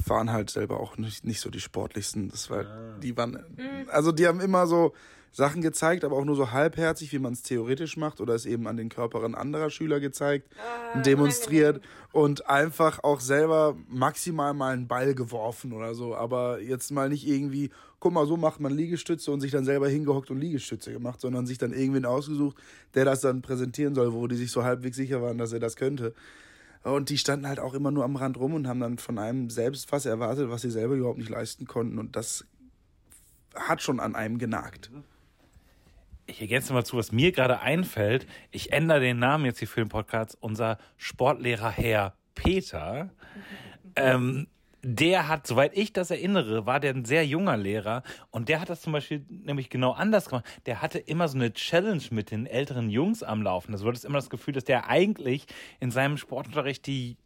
[0.05, 2.29] waren halt selber auch nicht, nicht so die sportlichsten.
[2.29, 2.97] Das war, ah.
[3.01, 3.89] die waren, mhm.
[3.89, 4.93] also die haben immer so
[5.31, 8.67] Sachen gezeigt, aber auch nur so halbherzig, wie man es theoretisch macht oder es eben
[8.67, 14.87] an den Körperen anderer Schüler gezeigt, ah, demonstriert und einfach auch selber maximal mal einen
[14.87, 19.31] Ball geworfen oder so, aber jetzt mal nicht irgendwie, guck mal, so macht man Liegestütze
[19.31, 22.57] und sich dann selber hingehockt und Liegestütze gemacht, sondern sich dann irgendwen ausgesucht,
[22.93, 25.77] der das dann präsentieren soll, wo die sich so halbwegs sicher waren, dass er das
[25.77, 26.13] könnte.
[26.83, 29.49] Und die standen halt auch immer nur am Rand rum und haben dann von einem
[29.49, 31.99] selbst was erwartet, was sie selber überhaupt nicht leisten konnten.
[31.99, 32.45] Und das
[33.55, 34.89] hat schon an einem genagt.
[36.31, 38.25] Ich ergänze mal zu, was mir gerade einfällt.
[38.51, 40.37] Ich ändere den Namen jetzt hier für den Podcast.
[40.39, 43.09] Unser Sportlehrer Herr Peter.
[43.97, 44.47] Ähm,
[44.81, 48.69] der hat, soweit ich das erinnere, war der ein sehr junger Lehrer und der hat
[48.69, 50.45] das zum Beispiel nämlich genau anders gemacht.
[50.65, 53.73] Der hatte immer so eine Challenge mit den älteren Jungs am Laufen.
[53.73, 55.47] Also du hattest immer das Gefühl, dass der eigentlich
[55.81, 57.17] in seinem Sportunterricht die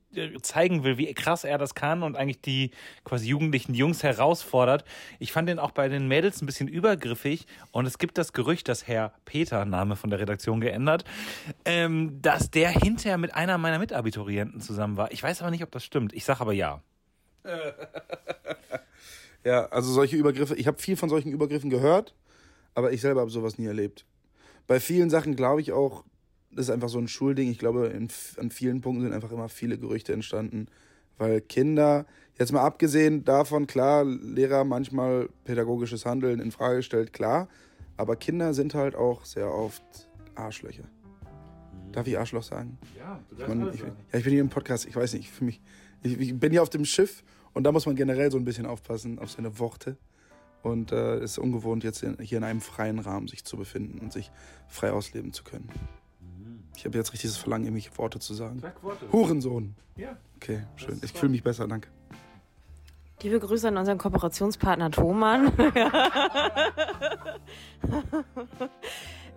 [0.42, 2.72] zeigen will, wie krass er das kann und eigentlich die
[3.04, 4.86] quasi jugendlichen Jungs herausfordert.
[5.20, 8.68] Ich fand den auch bei den Mädels ein bisschen übergriffig und es gibt das Gerücht,
[8.68, 11.06] dass Herr Peter, Name von der Redaktion geändert,
[11.66, 15.12] ähm, dass der hinterher mit einer meiner Mitabiturienten zusammen war.
[15.12, 16.14] Ich weiß aber nicht, ob das stimmt.
[16.14, 16.82] Ich sage aber ja.
[19.44, 22.16] ja, also solche Übergriffe, ich habe viel von solchen Übergriffen gehört,
[22.74, 24.06] aber ich selber habe sowas nie erlebt.
[24.68, 26.04] Bei vielen Sachen glaube ich auch,
[26.56, 27.50] das ist einfach so ein Schulding.
[27.50, 30.68] Ich glaube, in, an vielen Punkten sind einfach immer viele Gerüchte entstanden,
[31.18, 32.06] weil Kinder,
[32.38, 37.48] jetzt mal abgesehen davon, klar, Lehrer manchmal pädagogisches Handeln in Frage stellt, klar,
[37.98, 39.84] aber Kinder sind halt auch sehr oft
[40.36, 40.84] Arschlöcher.
[41.92, 42.78] Darf ich Arschloch sagen?
[42.98, 45.30] Ja, du darfst ich, mein, ich, ja, ich bin hier im Podcast, ich weiß nicht,
[45.30, 45.62] für mich,
[46.04, 48.66] ich, ich bin hier auf dem Schiff und da muss man generell so ein bisschen
[48.66, 49.98] aufpassen auf seine Worte.
[50.62, 53.56] Und äh, es äh, ist ungewohnt, jetzt in, hier in einem freien Rahmen sich zu
[53.56, 54.32] befinden und sich
[54.68, 55.70] frei ausleben zu können.
[56.78, 58.60] Ich habe jetzt richtig das Verlangen, irgendwelche Worte zu sagen.
[58.60, 59.06] Sag Worte.
[59.12, 59.76] Hurensohn.
[59.96, 60.18] Ja.
[60.38, 61.00] Okay, schön.
[61.04, 61.90] Ich fühle mich besser, danke.
[63.22, 65.52] Liebe Grüße an unseren Kooperationspartner Thomann.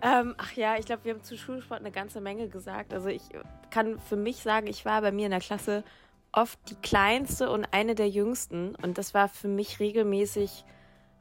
[0.02, 2.92] ähm, ach ja, ich glaube, wir haben zu Schulsport eine ganze Menge gesagt.
[2.92, 3.22] Also ich
[3.70, 5.84] kann für mich sagen, ich war bei mir in der Klasse
[6.32, 8.74] oft die kleinste und eine der jüngsten.
[8.74, 10.64] Und das war für mich regelmäßig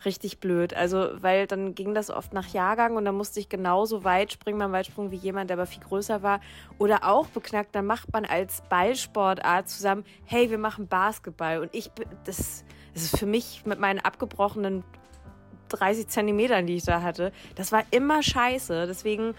[0.06, 0.74] richtig blöd.
[0.74, 4.60] Also, weil dann ging das oft nach Jahrgang und dann musste ich genauso weit springen
[4.60, 6.40] beim Weitsprung wie jemand, der aber viel größer war.
[6.78, 11.60] Oder auch beknackt, dann macht man als Ballsportart zusammen, hey, wir machen Basketball.
[11.60, 11.92] Und ich,
[12.26, 14.84] das, das ist für mich mit meinen abgebrochenen
[15.70, 18.88] 30 Zentimetern, die ich da hatte, das war immer scheiße.
[18.88, 19.36] Deswegen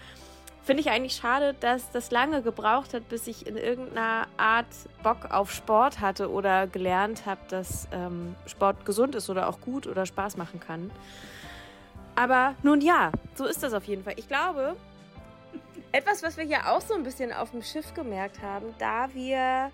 [0.69, 4.67] Finde ich eigentlich schade, dass das lange gebraucht hat, bis ich in irgendeiner Art
[5.01, 9.87] Bock auf Sport hatte oder gelernt habe, dass ähm, Sport gesund ist oder auch gut
[9.87, 10.91] oder Spaß machen kann.
[12.13, 14.13] Aber nun ja, so ist das auf jeden Fall.
[14.17, 14.75] Ich glaube,
[15.91, 19.71] etwas, was wir hier auch so ein bisschen auf dem Schiff gemerkt haben, da wir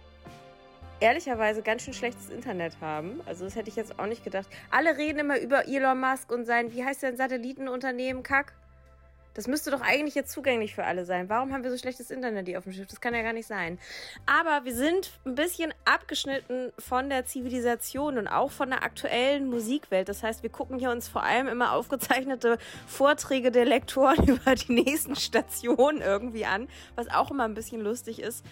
[1.02, 3.20] ehrlicherweise ganz schön schlechtes Internet haben.
[3.26, 4.48] Also das hätte ich jetzt auch nicht gedacht.
[4.72, 8.54] Alle reden immer über Elon Musk und sein, wie heißt der Satellitenunternehmen, Kack?
[9.36, 11.30] Das müsste doch eigentlich jetzt zugänglich für alle sein.
[11.30, 12.88] Warum haben wir so schlechtes Internet hier auf dem Schiff?
[12.88, 13.78] Das kann ja gar nicht sein.
[14.26, 20.08] Aber wir sind ein bisschen abgeschnitten von der Zivilisation und auch von der aktuellen Musikwelt.
[20.08, 24.72] Das heißt, wir gucken hier uns vor allem immer aufgezeichnete Vorträge der Lektoren über die
[24.72, 28.46] nächsten Stationen irgendwie an, was auch immer ein bisschen lustig ist.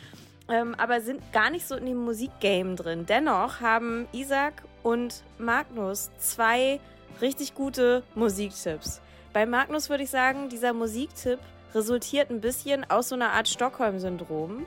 [0.49, 3.05] Ähm, aber sind gar nicht so in dem Musikgame drin.
[3.05, 6.81] Dennoch haben Isaac und Magnus zwei
[7.21, 9.02] richtig gute Musiktipps.
[9.33, 11.39] Bei Magnus würde ich sagen, dieser Musiktipp
[11.73, 14.65] resultiert ein bisschen aus so einer Art Stockholm-Syndrom.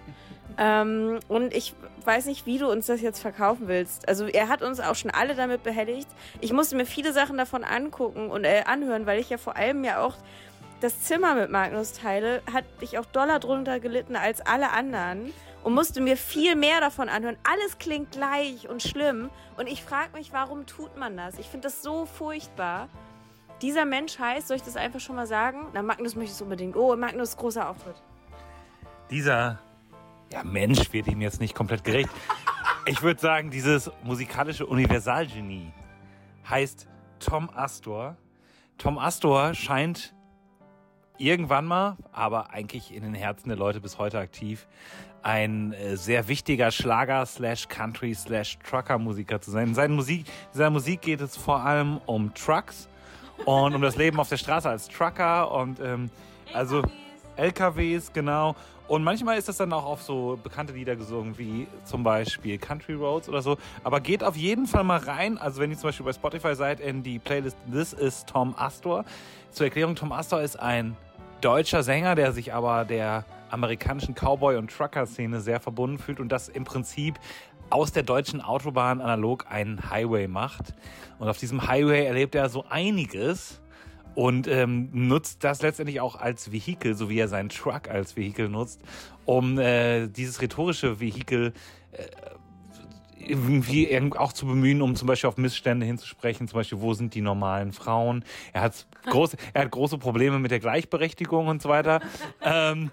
[0.59, 1.75] Ähm, und ich
[2.05, 4.09] weiß nicht, wie du uns das jetzt verkaufen willst.
[4.09, 6.09] Also er hat uns auch schon alle damit behelligt.
[6.41, 9.85] Ich musste mir viele Sachen davon angucken und äh, anhören, weil ich ja vor allem
[9.85, 10.17] ja auch
[10.81, 15.75] das Zimmer mit Magnus teile, hat ich auch doller drunter gelitten als alle anderen und
[15.75, 17.37] musste mir viel mehr davon anhören.
[17.45, 21.39] Alles klingt gleich und schlimm und ich frage mich, warum tut man das?
[21.39, 22.89] Ich finde das so furchtbar.
[23.63, 25.69] Dieser Mensch heißt, soll ich das einfach schon mal sagen?
[25.73, 26.77] Na, Magnus möchte es unbedingt.
[26.77, 27.97] Oh, Magnus, großer Auftritt.
[29.11, 29.59] Dieser
[30.33, 32.11] ja, Mensch wird ihm jetzt nicht komplett gerecht.
[32.89, 35.73] Ich würde sagen, dieses musikalische Universalgenie
[36.49, 36.87] heißt
[37.19, 38.17] Tom Astor.
[38.79, 40.15] Tom Astor scheint
[41.19, 44.69] irgendwann mal, aber eigentlich in den Herzen der Leute bis heute aktiv,
[45.23, 49.69] ein äh, sehr wichtiger Schlager slash Country slash Trucker Musiker zu sein.
[49.69, 50.21] In seiner Musik,
[50.53, 52.89] in seiner Musik geht es vor allem um Trucks
[53.45, 56.11] und um das Leben auf der Straße als Trucker und ähm,
[56.53, 56.83] also
[57.37, 58.55] LKWs, genau.
[58.89, 62.95] Und manchmal ist das dann auch auf so bekannte Lieder gesungen, wie zum Beispiel Country
[62.95, 63.57] Roads oder so.
[63.83, 65.39] Aber geht auf jeden Fall mal rein.
[65.39, 69.05] Also wenn ihr zum Beispiel bei Spotify seid, in die Playlist This is Tom Astor.
[69.51, 70.97] Zur Erklärung, Tom Astor ist ein
[71.41, 76.49] deutscher Sänger, der sich aber der amerikanischen Cowboy- und Trucker-Szene sehr verbunden fühlt und das
[76.49, 77.17] im Prinzip
[77.71, 80.75] aus der deutschen Autobahn analog einen Highway macht.
[81.19, 83.61] Und auf diesem Highway erlebt er so einiges
[84.15, 88.49] und ähm, nutzt das letztendlich auch als Vehikel, so wie er seinen Truck als Vehikel
[88.49, 88.81] nutzt,
[89.25, 91.53] um äh, dieses rhetorische Vehikel
[91.93, 92.07] äh,
[93.19, 97.21] irgendwie auch zu bemühen, um zum Beispiel auf Missstände hinzusprechen, zum Beispiel, wo sind die
[97.21, 98.25] normalen Frauen?
[98.53, 102.01] Er hat große, er hat große Probleme mit der Gleichberechtigung und so weiter.
[102.41, 102.91] ähm,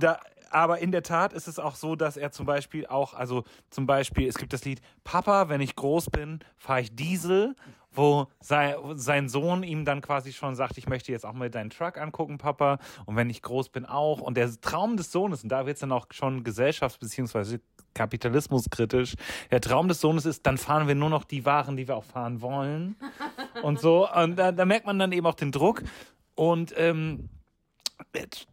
[0.00, 0.18] da,
[0.52, 3.86] aber in der Tat ist es auch so, dass er zum Beispiel auch, also zum
[3.86, 7.56] Beispiel, es gibt das Lied Papa, wenn ich groß bin, fahre ich Diesel,
[7.94, 11.70] wo sein, sein Sohn ihm dann quasi schon sagt, ich möchte jetzt auch mal deinen
[11.70, 14.20] Truck angucken, Papa, und wenn ich groß bin auch.
[14.20, 17.58] Und der Traum des Sohnes, und da wird es dann auch schon gesellschafts- bzw.
[17.94, 19.14] kapitalismuskritisch,
[19.50, 22.04] der Traum des Sohnes ist, dann fahren wir nur noch die Waren, die wir auch
[22.04, 22.96] fahren wollen.
[23.62, 24.08] und so.
[24.10, 25.82] Und da, da merkt man dann eben auch den Druck.
[26.34, 27.28] Und ähm,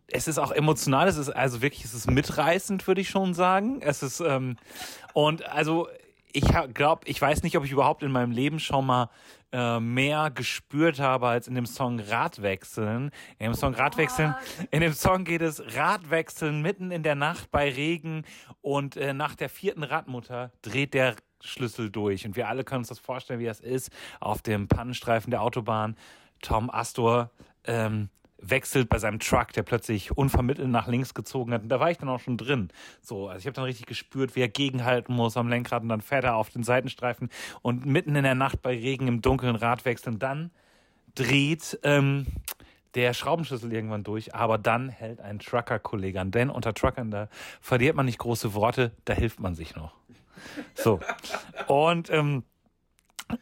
[0.08, 3.82] es ist auch emotional, es ist also wirklich, es ist mitreißend, würde ich schon sagen.
[3.82, 4.58] Es ist, ähm,
[5.14, 5.88] und also
[6.32, 9.10] ich glaube, ich weiß nicht, ob ich überhaupt in meinem Leben schon mal
[9.52, 13.12] äh, mehr gespürt habe als in dem Song Radwechseln.
[13.40, 14.36] In dem Song Radwechseln,
[14.70, 18.26] in dem Song geht es Radwechseln mitten in der Nacht bei Regen
[18.62, 22.90] und äh, nach der vierten Radmutter dreht der Schlüssel durch und wir alle können uns
[22.90, 25.96] das vorstellen, wie das ist auf dem Pannenstreifen der Autobahn.
[26.42, 27.32] Tom Astor
[27.66, 28.10] ähm,
[28.42, 31.64] wechselt bei seinem Truck, der plötzlich unvermittelt nach links gezogen hat.
[31.64, 32.70] Und da war ich dann auch schon drin.
[33.02, 36.02] So, also ich habe dann richtig gespürt, wie er gegenhalten muss am Lenkrad und dann
[36.02, 37.30] fährt er auf den Seitenstreifen
[37.62, 40.20] und mitten in der Nacht bei Regen im dunklen Rad wechseln.
[40.20, 40.52] Dann
[41.16, 42.28] dreht ähm,
[42.96, 46.32] der Schraubenschlüssel irgendwann durch, aber dann hält ein Trucker-Kollege an.
[46.32, 47.30] Denn unter Truckern, da
[47.62, 49.94] verliert man nicht große Worte, da hilft man sich noch.
[50.74, 51.00] So.
[51.68, 52.44] Und, ähm,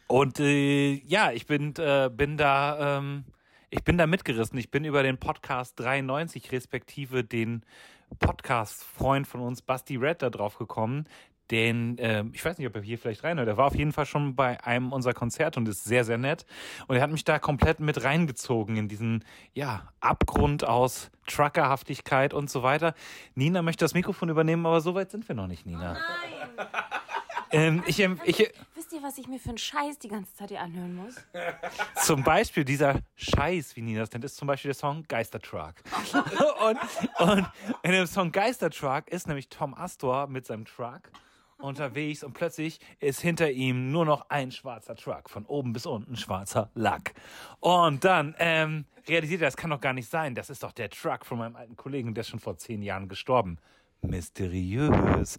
[0.06, 2.98] und äh, ja, ich bin, äh, bin da.
[2.98, 3.24] Ähm,
[3.70, 4.58] ich bin da mitgerissen.
[4.58, 7.62] Ich bin über den Podcast 93 respektive den
[8.18, 11.06] Podcast-Freund von uns, Basti Red, da drauf gekommen.
[11.50, 13.48] Den, äh, ich weiß nicht, ob er hier vielleicht reinhört.
[13.48, 16.44] Er war auf jeden Fall schon bei einem unserer Konzerte und ist sehr, sehr nett.
[16.88, 22.50] Und er hat mich da komplett mit reingezogen in diesen, ja, Abgrund aus Truckerhaftigkeit und
[22.50, 22.94] so weiter.
[23.34, 25.96] Nina möchte das Mikrofon übernehmen, aber so weit sind wir noch nicht, Nina.
[25.96, 26.66] Oh nein!
[27.50, 30.60] Ähm, ich, ich, Wisst ihr, was ich mir für einen Scheiß die ganze Zeit hier
[30.60, 31.16] anhören muss?
[32.04, 35.74] Zum Beispiel dieser Scheiß, wie Nina das nennt, ist zum Beispiel der Song Geistertruck.
[36.68, 36.78] und,
[37.18, 37.46] und
[37.82, 41.10] in dem Song Geistertruck ist nämlich Tom Astor mit seinem Truck
[41.58, 46.16] unterwegs und plötzlich ist hinter ihm nur noch ein schwarzer Truck, von oben bis unten
[46.16, 47.14] schwarzer Lack.
[47.60, 50.90] Und dann ähm, realisiert er, das kann doch gar nicht sein, das ist doch der
[50.90, 53.58] Truck von meinem alten Kollegen, der ist schon vor zehn Jahren gestorben.
[54.02, 55.38] Mysteriös.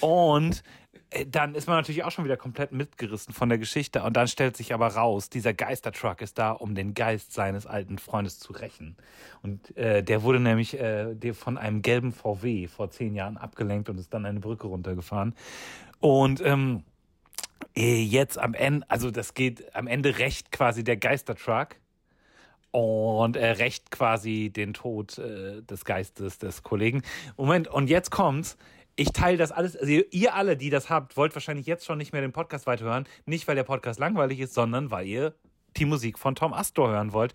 [0.00, 0.62] Und
[1.10, 4.02] äh, dann ist man natürlich auch schon wieder komplett mitgerissen von der Geschichte.
[4.02, 7.98] Und dann stellt sich aber raus, dieser Geistertruck ist da, um den Geist seines alten
[7.98, 8.96] Freundes zu rächen.
[9.42, 13.98] Und äh, der wurde nämlich äh, von einem gelben VW vor zehn Jahren abgelenkt und
[13.98, 15.34] ist dann eine Brücke runtergefahren.
[16.00, 16.82] Und ähm,
[17.76, 21.76] äh, jetzt am Ende, also das geht am Ende recht quasi der Geistertruck
[22.74, 27.02] und er rächt quasi den Tod äh, des Geistes des Kollegen.
[27.36, 28.58] Moment, und jetzt kommt's.
[28.96, 32.12] Ich teile das alles, also ihr alle, die das habt, wollt wahrscheinlich jetzt schon nicht
[32.12, 33.06] mehr den Podcast weiterhören.
[33.26, 35.34] Nicht, weil der Podcast langweilig ist, sondern weil ihr
[35.76, 37.32] die Musik von Tom Astor hören wollt.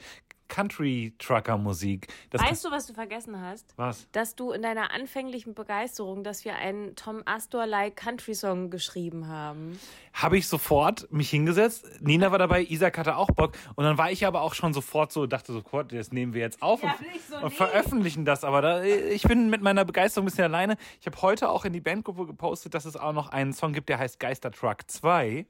[0.49, 2.07] Country-Trucker-Musik.
[2.31, 3.73] Weißt du, was du vergessen hast?
[3.77, 4.07] was?
[4.11, 9.79] Dass du in deiner anfänglichen Begeisterung, dass wir einen Tom Astor-like Country-Song geschrieben haben.
[10.13, 11.85] Habe ich sofort mich hingesetzt.
[12.01, 13.53] Nina war dabei, Isaac hatte auch Bock.
[13.75, 16.61] Und dann war ich aber auch schon sofort so, dachte sofort, das nehmen wir jetzt
[16.61, 18.43] auf Ja, und, so, und veröffentlichen das.
[18.43, 20.77] Aber da, ich bin mit meiner Begeisterung ein bisschen alleine.
[20.99, 23.89] Ich habe heute auch in die Bandgruppe gepostet, dass es auch noch einen Song gibt,
[23.89, 25.45] der heißt Geistertruck 2.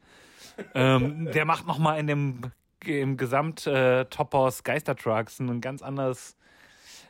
[0.76, 2.42] ähm, der macht nochmal in dem
[2.86, 6.38] im Gesamt-Topos Geistertrucks ein ganz anderes,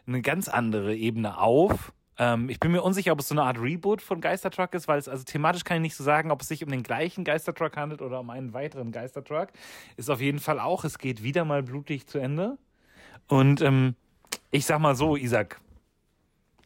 [0.07, 1.93] eine ganz andere Ebene auf.
[2.17, 4.99] Ähm, ich bin mir unsicher, ob es so eine Art Reboot von Geistertruck ist, weil
[4.99, 7.77] es also thematisch kann ich nicht so sagen, ob es sich um den gleichen Geistertruck
[7.77, 9.49] handelt oder um einen weiteren Geistertruck.
[9.95, 12.57] Ist auf jeden Fall auch, es geht wieder mal blutig zu Ende.
[13.27, 13.95] Und ähm,
[14.51, 15.61] ich sag mal so, Isaac,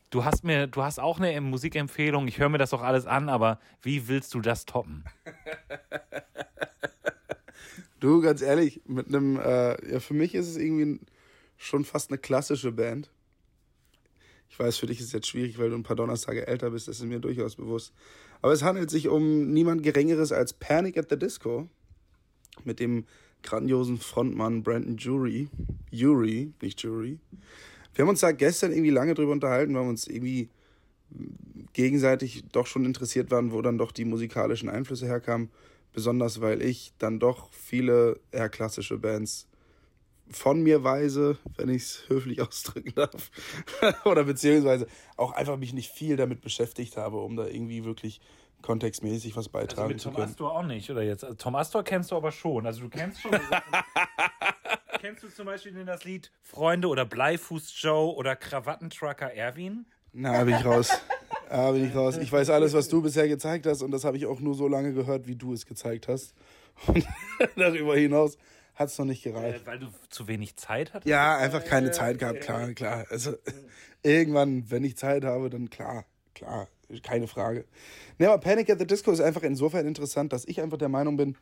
[0.09, 3.29] du hast mir, du hast auch eine Musikempfehlung, ich höre mir das doch alles an,
[3.29, 5.03] aber wie willst du das toppen?
[8.03, 10.99] Du, ganz ehrlich, mit einem, äh, ja, für mich ist es irgendwie
[11.55, 13.09] schon fast eine klassische Band.
[14.49, 16.89] Ich weiß, für dich ist es jetzt schwierig, weil du ein paar Donnerstage älter bist,
[16.89, 17.93] das ist mir durchaus bewusst.
[18.41, 21.69] Aber es handelt sich um niemand Geringeres als Panic at the Disco
[22.65, 23.05] mit dem
[23.41, 25.47] grandiosen Frontmann Brandon Jury.
[25.89, 27.19] Jury, nicht Jury.
[27.95, 30.49] Wir haben uns da gestern irgendwie lange drüber unterhalten, weil wir uns irgendwie
[31.71, 35.47] gegenseitig doch schon interessiert waren, wo dann doch die musikalischen Einflüsse herkamen.
[35.93, 39.47] Besonders weil ich dann doch viele eher klassische Bands
[40.29, 43.31] von mir weise, wenn ich es höflich ausdrücken darf.
[44.05, 48.19] Oder beziehungsweise auch einfach mich nicht viel damit beschäftigt habe, um da irgendwie wirklich
[48.61, 50.29] kontextmäßig was Also beitragen mit zu Tom können.
[50.29, 51.23] Astor auch nicht, oder jetzt?
[51.23, 52.65] Also Tom Astor kennst du aber schon.
[52.65, 53.31] Also du kennst schon.
[54.99, 59.85] kennst du zum Beispiel denn das Lied Freunde oder Bleifuß Joe oder Krawattentrucker Erwin?
[60.13, 60.91] Na, bin ich raus.
[61.53, 62.17] Da bin ich raus.
[62.17, 64.67] Ich weiß alles, was du bisher gezeigt hast und das habe ich auch nur so
[64.67, 66.33] lange gehört, wie du es gezeigt hast.
[66.87, 67.05] Und
[67.55, 68.39] darüber hinaus
[68.73, 69.61] hat es noch nicht gereicht.
[69.61, 71.07] Äh, weil du zu wenig Zeit hattest?
[71.07, 73.05] Ja, einfach keine Zeit gehabt, klar, klar.
[73.11, 73.35] Also
[74.01, 76.69] irgendwann, wenn ich Zeit habe, dann klar, klar,
[77.03, 77.65] keine Frage.
[78.17, 81.17] Ne, aber Panic at the Disco ist einfach insofern interessant, dass ich einfach der Meinung
[81.17, 81.37] bin,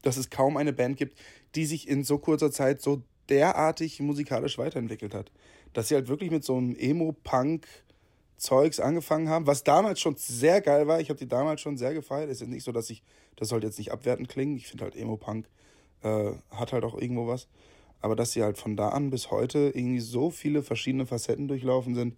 [0.00, 1.18] dass es kaum eine Band gibt,
[1.54, 5.30] die sich in so kurzer Zeit so derartig musikalisch weiterentwickelt hat.
[5.74, 6.74] Dass sie halt wirklich mit so einem
[8.38, 11.00] Emo-Punk-Zeugs angefangen haben, was damals schon sehr geil war.
[11.00, 12.30] Ich habe die damals schon sehr gefeiert.
[12.30, 13.02] Es ist nicht so, dass ich,
[13.36, 14.56] das sollte jetzt nicht abwertend klingen.
[14.56, 15.48] Ich finde halt Emo-Punk
[16.02, 17.48] äh, hat halt auch irgendwo was.
[18.00, 21.94] Aber dass sie halt von da an bis heute irgendwie so viele verschiedene Facetten durchlaufen
[21.94, 22.14] sind,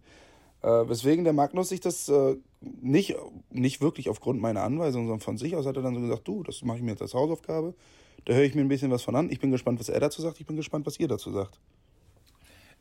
[0.62, 3.16] äh, weswegen der Magnus sich das äh, nicht,
[3.50, 6.42] nicht wirklich aufgrund meiner Anweisung, sondern von sich aus hat er dann so gesagt, du,
[6.42, 7.74] das mache ich mir jetzt als Hausaufgabe.
[8.26, 9.30] Da höre ich mir ein bisschen was von an.
[9.30, 10.38] Ich bin gespannt, was er dazu sagt.
[10.38, 11.58] Ich bin gespannt, was ihr dazu sagt.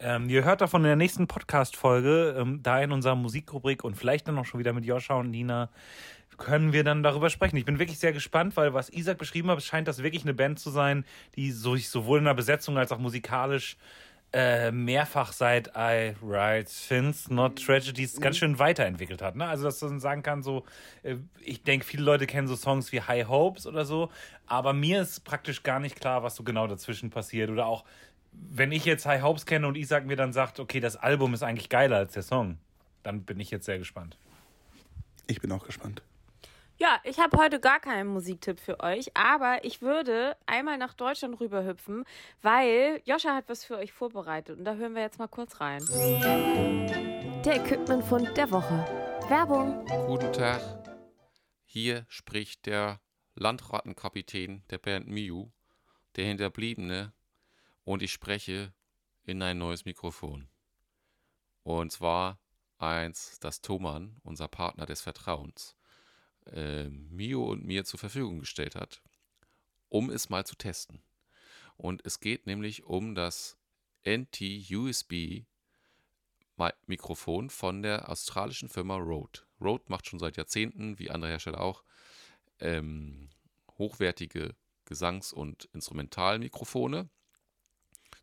[0.01, 4.29] Ähm, ihr hört davon in der nächsten Podcast-Folge, ähm, da in unserer Musikrubrik und vielleicht
[4.29, 5.69] dann auch schon wieder mit Joscha und Nina,
[6.37, 7.57] können wir dann darüber sprechen.
[7.57, 10.57] Ich bin wirklich sehr gespannt, weil was Isaac beschrieben hat, scheint das wirklich eine Band
[10.57, 11.03] zu sein,
[11.35, 13.75] die sich sowohl in der Besetzung als auch musikalisch
[14.31, 19.35] äh, mehrfach seit I Write Sins, Not Tragedies ganz schön weiterentwickelt hat.
[19.35, 19.45] Ne?
[19.47, 20.65] Also, dass man sagen kann, so,
[21.01, 24.11] äh, ich denke, viele Leute kennen so Songs wie High Hopes oder so,
[24.45, 27.49] aber mir ist praktisch gar nicht klar, was so genau dazwischen passiert.
[27.49, 27.85] Oder auch,
[28.31, 31.43] wenn ich jetzt High Hopes kenne und Isaac mir dann sagt, okay, das Album ist
[31.43, 32.57] eigentlich geiler als der Song,
[33.03, 34.17] dann bin ich jetzt sehr gespannt.
[35.27, 36.01] Ich bin auch gespannt.
[36.81, 41.37] Ja, ich habe heute gar keinen Musiktipp für euch, aber ich würde einmal nach Deutschland
[41.41, 42.05] rüberhüpfen,
[42.41, 45.83] weil Joscha hat was für euch vorbereitet und da hören wir jetzt mal kurz rein.
[47.43, 48.85] Der Equipmentfund der Woche.
[49.27, 49.85] Werbung.
[50.07, 50.61] Guten Tag.
[51.65, 53.01] Hier spricht der
[53.35, 55.51] Landrattenkapitän der Band Miu,
[56.15, 57.11] der Hinterbliebene,
[57.89, 58.71] und ich spreche
[59.23, 60.47] in ein neues Mikrofon.
[61.63, 62.39] Und zwar
[62.77, 65.75] eins, das Thomann, unser Partner des Vertrauens,
[66.45, 69.01] äh, Mio und mir zur Verfügung gestellt hat,
[69.87, 71.01] um es mal zu testen.
[71.77, 73.57] Und es geht nämlich um das
[74.03, 75.47] NT-USB
[76.57, 79.39] Mi- Mikrofon von der australischen Firma Rode.
[79.59, 81.83] Rode macht schon seit Jahrzehnten, wie andere Hersteller auch,
[82.59, 83.31] ähm,
[83.79, 87.09] hochwertige Gesangs- und Instrumentalmikrofone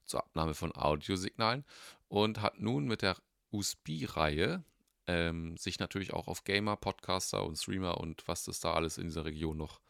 [0.07, 1.65] zur Abnahme von Audiosignalen
[2.09, 3.17] und hat nun mit der
[3.51, 4.65] USB-Reihe
[5.07, 9.05] ähm, sich natürlich auch auf Gamer, Podcaster und Streamer und was es da alles in
[9.05, 9.81] dieser Region noch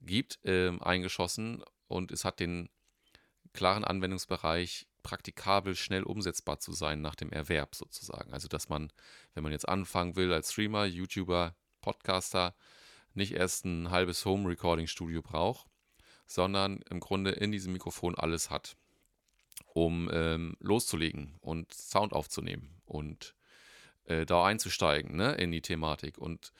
[0.00, 2.68] gibt, ähm, eingeschossen und es hat den
[3.52, 8.32] klaren Anwendungsbereich, praktikabel, schnell umsetzbar zu sein nach dem Erwerb sozusagen.
[8.32, 8.92] Also, dass man,
[9.34, 12.54] wenn man jetzt anfangen will als Streamer, YouTuber, Podcaster,
[13.14, 15.68] nicht erst ein halbes Home-Recording-Studio braucht,
[16.26, 18.76] sondern im Grunde in diesem Mikrofon alles hat,
[19.74, 23.34] um ähm, loszulegen und Sound aufzunehmen und
[24.04, 26.18] äh, da einzusteigen ne, in die Thematik.
[26.18, 26.52] Und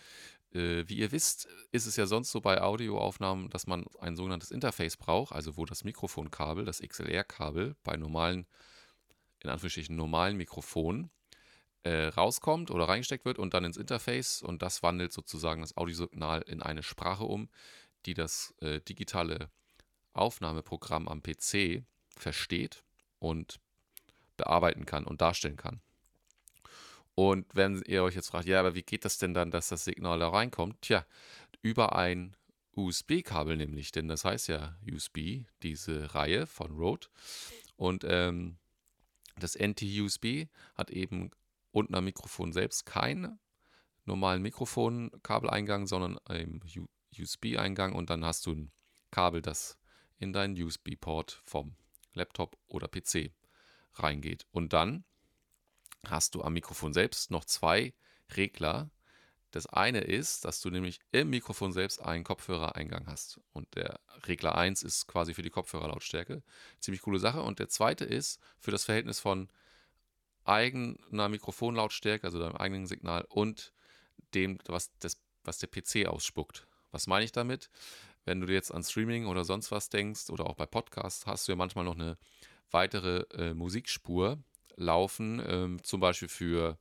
[0.53, 4.51] äh, wie ihr wisst, ist es ja sonst so bei Audioaufnahmen, dass man ein sogenanntes
[4.51, 8.47] Interface braucht, also wo das Mikrofonkabel, das XLR-Kabel bei normalen,
[9.40, 11.11] in Anführungsstrichen normalen Mikrofonen
[11.84, 16.42] äh, rauskommt oder reingesteckt wird und dann ins Interface und das wandelt sozusagen das Audiosignal
[16.42, 17.49] in eine Sprache um,
[18.07, 19.51] die das äh, digitale
[20.12, 21.84] Aufnahmeprogramm am PC
[22.16, 22.82] versteht
[23.19, 23.61] und
[24.37, 25.81] bearbeiten kann und darstellen kann.
[27.14, 29.85] Und wenn ihr euch jetzt fragt, ja, aber wie geht das denn dann, dass das
[29.85, 30.83] Signal da reinkommt?
[30.83, 31.07] Tja,
[31.62, 32.37] über ein
[32.73, 37.07] USB-Kabel nämlich, denn das heißt ja USB, diese Reihe von Rode.
[37.77, 38.59] Und ähm,
[39.39, 41.31] das NT-USB hat eben
[41.73, 43.39] unten am Mikrofon selbst keinen
[44.05, 46.61] normalen Mikrofonkabeleingang, sondern einen
[47.19, 48.73] USB-Eingang und dann hast du ein
[49.11, 49.79] Kabel, das
[50.19, 51.77] in deinen USB-Port vom
[52.17, 53.33] Laptop oder PC
[53.95, 54.47] reingeht.
[54.51, 55.05] Und dann
[56.07, 57.95] hast du am Mikrofon selbst noch zwei
[58.37, 58.91] Regler.
[59.51, 63.41] Das eine ist, dass du nämlich im Mikrofon selbst einen Kopfhörereingang hast.
[63.53, 66.43] Und der Regler 1 ist quasi für die Kopfhörerlautstärke.
[66.81, 67.43] Ziemlich coole Sache.
[67.43, 69.49] Und der zweite ist für das Verhältnis von
[70.45, 73.73] eigener Mikrofonlautstärke, also deinem eigenen Signal, und
[74.35, 76.67] dem, was, das, was der PC ausspuckt.
[76.93, 77.71] Was meine ich damit?
[78.27, 81.53] Wenn du jetzt an Streaming oder sonst was denkst oder auch bei Podcasts, hast du
[81.53, 82.18] ja manchmal noch eine
[82.70, 84.39] weitere äh, Musikspur
[84.74, 86.77] laufen, ähm, zum Beispiel für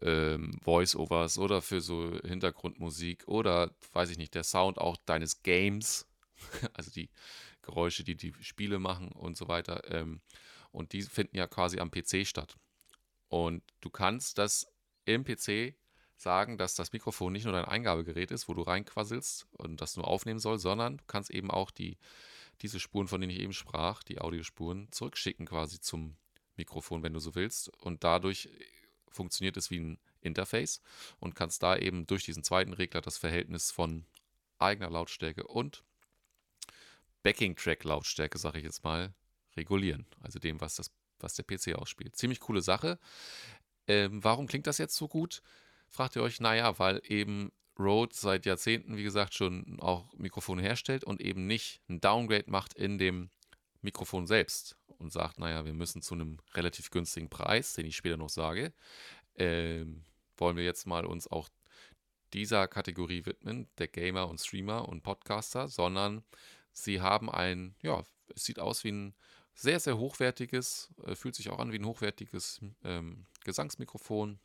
[0.00, 6.06] ähm, Voice-Overs oder für so Hintergrundmusik oder, weiß ich nicht, der Sound auch deines Games,
[6.72, 7.10] also die
[7.60, 9.82] Geräusche, die die Spiele machen und so weiter.
[9.92, 10.22] Ähm,
[10.72, 12.56] und die finden ja quasi am PC statt.
[13.28, 14.66] Und du kannst das
[15.04, 15.74] im PC
[16.20, 20.06] sagen, dass das Mikrofon nicht nur dein Eingabegerät ist, wo du reinquasselst und das nur
[20.06, 21.96] aufnehmen soll, sondern du kannst eben auch die,
[22.60, 26.16] diese Spuren, von denen ich eben sprach, die Audiospuren, zurückschicken quasi zum
[26.56, 27.70] Mikrofon, wenn du so willst.
[27.78, 28.50] Und dadurch
[29.08, 30.82] funktioniert es wie ein Interface
[31.18, 34.04] und kannst da eben durch diesen zweiten Regler das Verhältnis von
[34.58, 35.82] eigener Lautstärke und
[37.22, 39.14] Backing-Track-Lautstärke, sage ich jetzt mal,
[39.56, 40.06] regulieren.
[40.20, 42.16] Also dem, was, das, was der PC ausspielt.
[42.16, 42.98] Ziemlich coole Sache.
[43.86, 45.42] Ähm, warum klingt das jetzt so gut?
[45.90, 51.04] Fragt ihr euch, naja, weil eben Rode seit Jahrzehnten, wie gesagt, schon auch Mikrofone herstellt
[51.04, 53.30] und eben nicht ein Downgrade macht in dem
[53.82, 58.16] Mikrofon selbst und sagt, naja, wir müssen zu einem relativ günstigen Preis, den ich später
[58.16, 58.72] noch sage,
[59.34, 59.84] äh,
[60.36, 61.48] wollen wir jetzt mal uns auch
[62.32, 66.22] dieser Kategorie widmen, der Gamer und Streamer und Podcaster, sondern
[66.72, 68.02] sie haben ein, ja,
[68.34, 69.14] es sieht aus wie ein
[69.54, 74.38] sehr, sehr hochwertiges, äh, fühlt sich auch an wie ein hochwertiges ähm, Gesangsmikrofon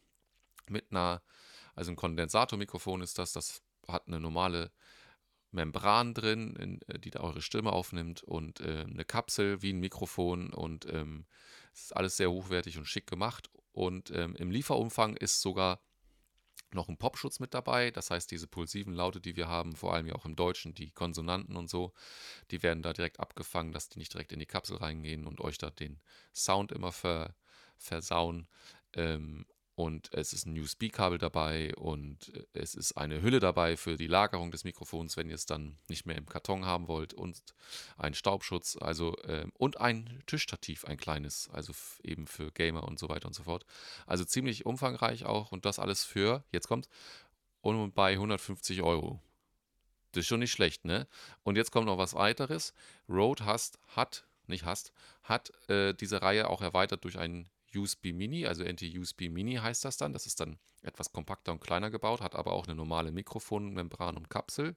[0.70, 1.22] mit einer,
[1.76, 4.72] also ein Kondensatormikrofon ist das, das hat eine normale
[5.52, 9.80] Membran drin, in, äh, die da eure Stimme aufnimmt und äh, eine Kapsel wie ein
[9.80, 11.26] Mikrofon und ähm,
[11.74, 15.82] es ist alles sehr hochwertig und schick gemacht und ähm, im Lieferumfang ist sogar
[16.74, 17.92] noch ein Popschutz mit dabei.
[17.92, 20.92] Das heißt, diese pulsiven Laute, die wir haben, vor allem ja auch im Deutschen, die
[20.92, 21.94] Konsonanten und so,
[22.52, 25.58] die werden da direkt abgefangen, dass die nicht direkt in die Kapsel reingehen und euch
[25.58, 26.00] da den
[26.34, 27.36] Sound immer ver,
[27.78, 28.48] versauen.
[28.94, 29.46] Ähm,
[29.76, 34.08] und es ist ein USB-Kabel dabei und äh, es ist eine Hülle dabei für die
[34.08, 37.42] Lagerung des Mikrofons, wenn ihr es dann nicht mehr im Karton haben wollt und
[37.98, 41.74] ein Staubschutz, also äh, und ein Tischstativ, ein kleines, also
[42.04, 43.66] eben für Gamer und so weiter und so fort.
[44.08, 46.88] Also ziemlich umfangreich auch und das alles für, jetzt kommt,
[47.62, 49.20] und bei 150 Euro.
[50.12, 51.08] Das ist schon nicht schlecht, ne?
[51.44, 52.74] Und jetzt kommt noch was weiteres.
[53.10, 58.46] Rode hast, hat, nicht hast, hat äh, diese Reihe auch erweitert durch einen USB Mini,
[58.46, 60.14] also NT-USB Mini heißt das dann.
[60.14, 64.30] Das ist dann etwas kompakter und kleiner gebaut, hat aber auch eine normale Mikrofonmembran und
[64.30, 64.76] Kapsel.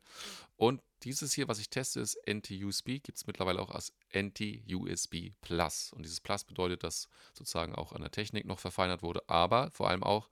[0.56, 5.92] Und dieses hier, was ich teste, ist NT-USB, gibt es mittlerweile auch als NT-USB Plus.
[5.92, 9.88] Und dieses Plus bedeutet, dass sozusagen auch an der Technik noch verfeinert wurde, aber vor
[9.88, 10.28] allem auch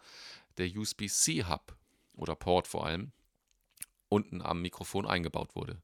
[0.57, 1.77] der USB-C-Hub
[2.15, 3.13] oder Port vor allem
[4.09, 5.83] unten am Mikrofon eingebaut wurde.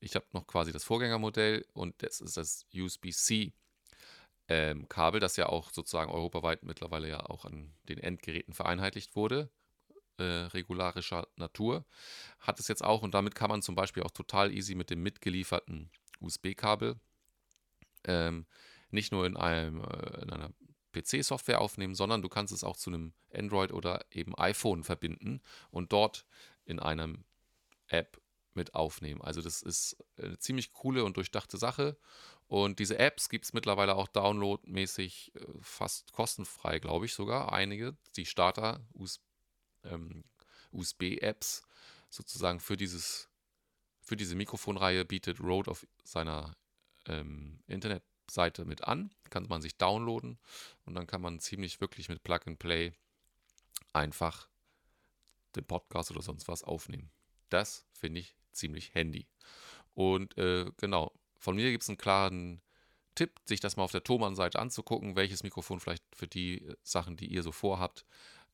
[0.00, 3.52] Ich habe noch quasi das Vorgängermodell und das ist das USB-C
[4.48, 9.50] ähm, Kabel, das ja auch sozusagen europaweit mittlerweile ja auch an den Endgeräten vereinheitlicht wurde,
[10.18, 11.84] äh, regularischer Natur,
[12.38, 15.02] hat es jetzt auch und damit kann man zum Beispiel auch total easy mit dem
[15.02, 15.90] mitgelieferten
[16.20, 16.96] USB-Kabel
[18.04, 18.46] ähm,
[18.90, 20.50] nicht nur in, einem, äh, in einer
[20.92, 25.92] PC-Software aufnehmen, sondern du kannst es auch zu einem Android oder eben iPhone verbinden und
[25.92, 26.24] dort
[26.64, 27.24] in einem
[27.88, 28.20] App
[28.54, 29.20] mit aufnehmen.
[29.20, 31.96] Also das ist eine ziemlich coole und durchdachte Sache
[32.46, 37.52] und diese Apps gibt es mittlerweile auch downloadmäßig äh, fast kostenfrei, glaube ich sogar.
[37.52, 38.86] Einige, die Starter
[39.84, 40.24] ähm,
[40.72, 41.62] USB-Apps
[42.10, 43.28] sozusagen für dieses
[44.04, 46.54] für diese Mikrofonreihe bietet Rode auf seiner
[47.06, 49.10] ähm, Internetseite mit an.
[49.30, 50.38] Kann man sich downloaden
[50.84, 52.92] und dann kann man ziemlich wirklich mit Plug and Play
[53.94, 54.48] einfach
[55.56, 57.10] den Podcast oder sonst was aufnehmen.
[57.48, 59.26] Das finde ich ziemlich handy.
[59.94, 62.62] Und äh, genau, von mir gibt es einen klaren
[63.14, 67.16] Tipp, sich das mal auf der Thomann-Seite anzugucken, welches Mikrofon vielleicht für die äh, Sachen,
[67.16, 68.04] die ihr so vorhabt,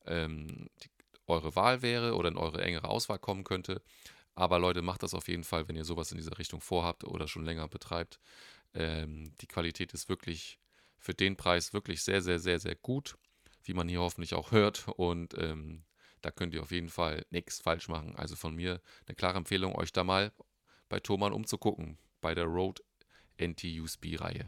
[0.05, 0.89] ähm, die,
[1.27, 3.81] eure Wahl wäre oder in eure engere Auswahl kommen könnte.
[4.35, 7.27] Aber Leute, macht das auf jeden Fall, wenn ihr sowas in dieser Richtung vorhabt oder
[7.27, 8.19] schon länger betreibt.
[8.73, 10.59] Ähm, die Qualität ist wirklich
[10.97, 13.17] für den Preis wirklich sehr, sehr, sehr, sehr gut,
[13.63, 14.87] wie man hier hoffentlich auch hört.
[14.87, 15.83] Und ähm,
[16.21, 18.15] da könnt ihr auf jeden Fall nichts falsch machen.
[18.15, 20.31] Also von mir eine klare Empfehlung, euch da mal
[20.89, 22.81] bei Thomann umzugucken, bei der Rode
[23.39, 24.45] NT-USB-Reihe.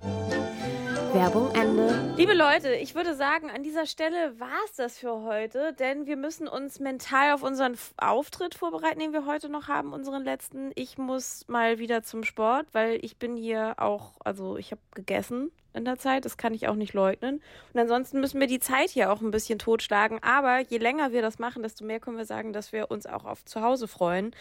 [1.13, 2.13] Werbung Ende.
[2.15, 6.15] Liebe Leute, ich würde sagen, an dieser Stelle war es das für heute, denn wir
[6.15, 10.71] müssen uns mental auf unseren Auftritt vorbereiten, den wir heute noch haben, unseren letzten.
[10.76, 15.51] Ich muss mal wieder zum Sport, weil ich bin hier auch, also ich habe gegessen
[15.74, 17.41] in der Zeit, das kann ich auch nicht leugnen.
[17.74, 20.21] Und ansonsten müssen wir die Zeit hier auch ein bisschen totschlagen.
[20.21, 23.26] Aber je länger wir das machen, desto mehr können wir sagen, dass wir uns auch
[23.26, 24.36] auf zu Hause freuen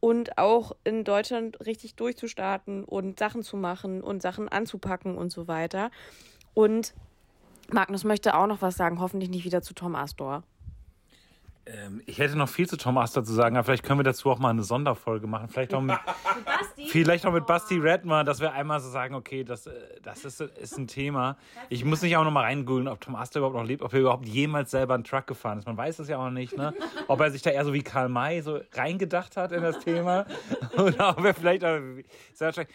[0.00, 5.48] und auch in Deutschland richtig durchzustarten und Sachen zu machen und Sachen anzupacken und so
[5.48, 5.90] weiter.
[6.54, 6.94] Und
[7.70, 10.42] Magnus möchte auch noch was sagen, hoffentlich nicht wieder zu Tom Astor.
[11.70, 14.30] Ähm, ich hätte noch viel zu Tom Astor zu sagen, aber vielleicht können wir dazu
[14.30, 15.48] auch mal eine Sonderfolge machen.
[15.48, 15.98] Vielleicht auch mit,
[16.86, 20.40] vielleicht auch mit Basti Redmer, dass wir einmal so sagen, okay, das, äh, das ist,
[20.40, 21.36] ist ein Thema.
[21.68, 24.00] Ich muss nicht auch noch mal reingoogeln, ob Tom Astor überhaupt noch lebt, ob er
[24.00, 25.66] überhaupt jemals selber einen Truck gefahren ist.
[25.66, 26.72] Man weiß es ja auch nicht, ne?
[27.08, 30.26] Ob er sich da eher so wie Karl May so reingedacht hat in das Thema.
[30.76, 31.78] Oder ob er vielleicht auch,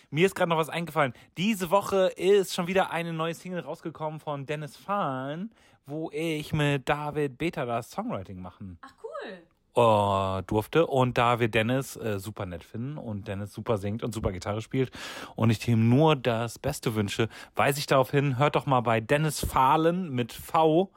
[0.09, 1.13] Mir ist gerade noch was eingefallen.
[1.37, 5.51] Diese Woche ist schon wieder eine neue Single rausgekommen von Dennis Fahn
[5.85, 9.43] wo ich mit David Beta das Songwriting machen Ach cool.
[9.75, 14.13] Uh, durfte und da wir Dennis äh, super nett finden und Dennis super singt und
[14.13, 14.91] super Gitarre spielt
[15.35, 19.01] und ich ihm nur das Beste wünsche, weise ich darauf hin, hört doch mal bei
[19.01, 20.91] Dennis Fahlen mit V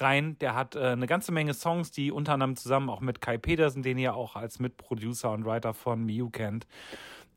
[0.00, 0.36] rein.
[0.40, 3.82] Der hat äh, eine ganze Menge Songs, die unter anderem zusammen auch mit Kai Petersen,
[3.82, 6.66] den ihr auch als Mitproducer und Writer von Miu kennt,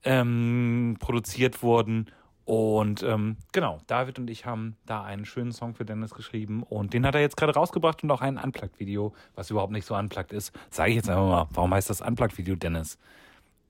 [0.03, 2.07] ähm, produziert wurden
[2.49, 6.95] und ähm, genau, David und ich haben da einen schönen Song für Dennis geschrieben und
[6.95, 10.33] den hat er jetzt gerade rausgebracht und auch ein Unplugged-Video, was überhaupt nicht so unplugged
[10.33, 10.51] ist.
[10.71, 12.97] Sage ich jetzt einfach mal, warum heißt das Unplugged-Video, Dennis?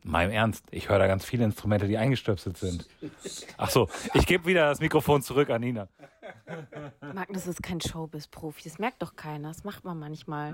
[0.04, 2.88] Meinem Ernst, ich höre da ganz viele Instrumente, die eingestöpselt sind.
[3.58, 5.89] Ach so, ich gebe wieder das Mikrofon zurück an Nina.
[7.14, 10.52] Magnus ist kein Showbiz-Profi, das merkt doch keiner, das macht man manchmal.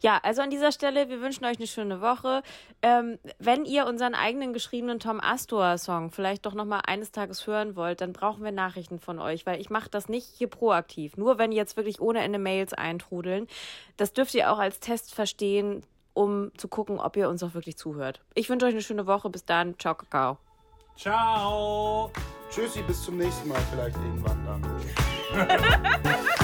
[0.00, 0.14] Ja.
[0.14, 0.20] ja.
[0.22, 2.42] also an dieser Stelle, wir wünschen euch eine schöne Woche.
[2.82, 8.00] Ähm, wenn ihr unseren eigenen geschriebenen Tom Astor-Song vielleicht doch nochmal eines Tages hören wollt,
[8.00, 11.16] dann brauchen wir Nachrichten von euch, weil ich mache das nicht hier proaktiv.
[11.16, 13.46] Nur wenn jetzt wirklich ohne Ende Mails eintrudeln.
[13.96, 15.84] Das dürft ihr auch als Test verstehen,
[16.14, 18.20] um zu gucken, ob ihr uns auch wirklich zuhört.
[18.34, 19.28] Ich wünsche euch eine schöne Woche.
[19.30, 19.78] Bis dann.
[19.78, 20.38] Ciao, Kakao.
[20.96, 22.10] Ciao.
[22.50, 24.62] Tschüssi, bis zum nächsten Mal vielleicht irgendwann dann.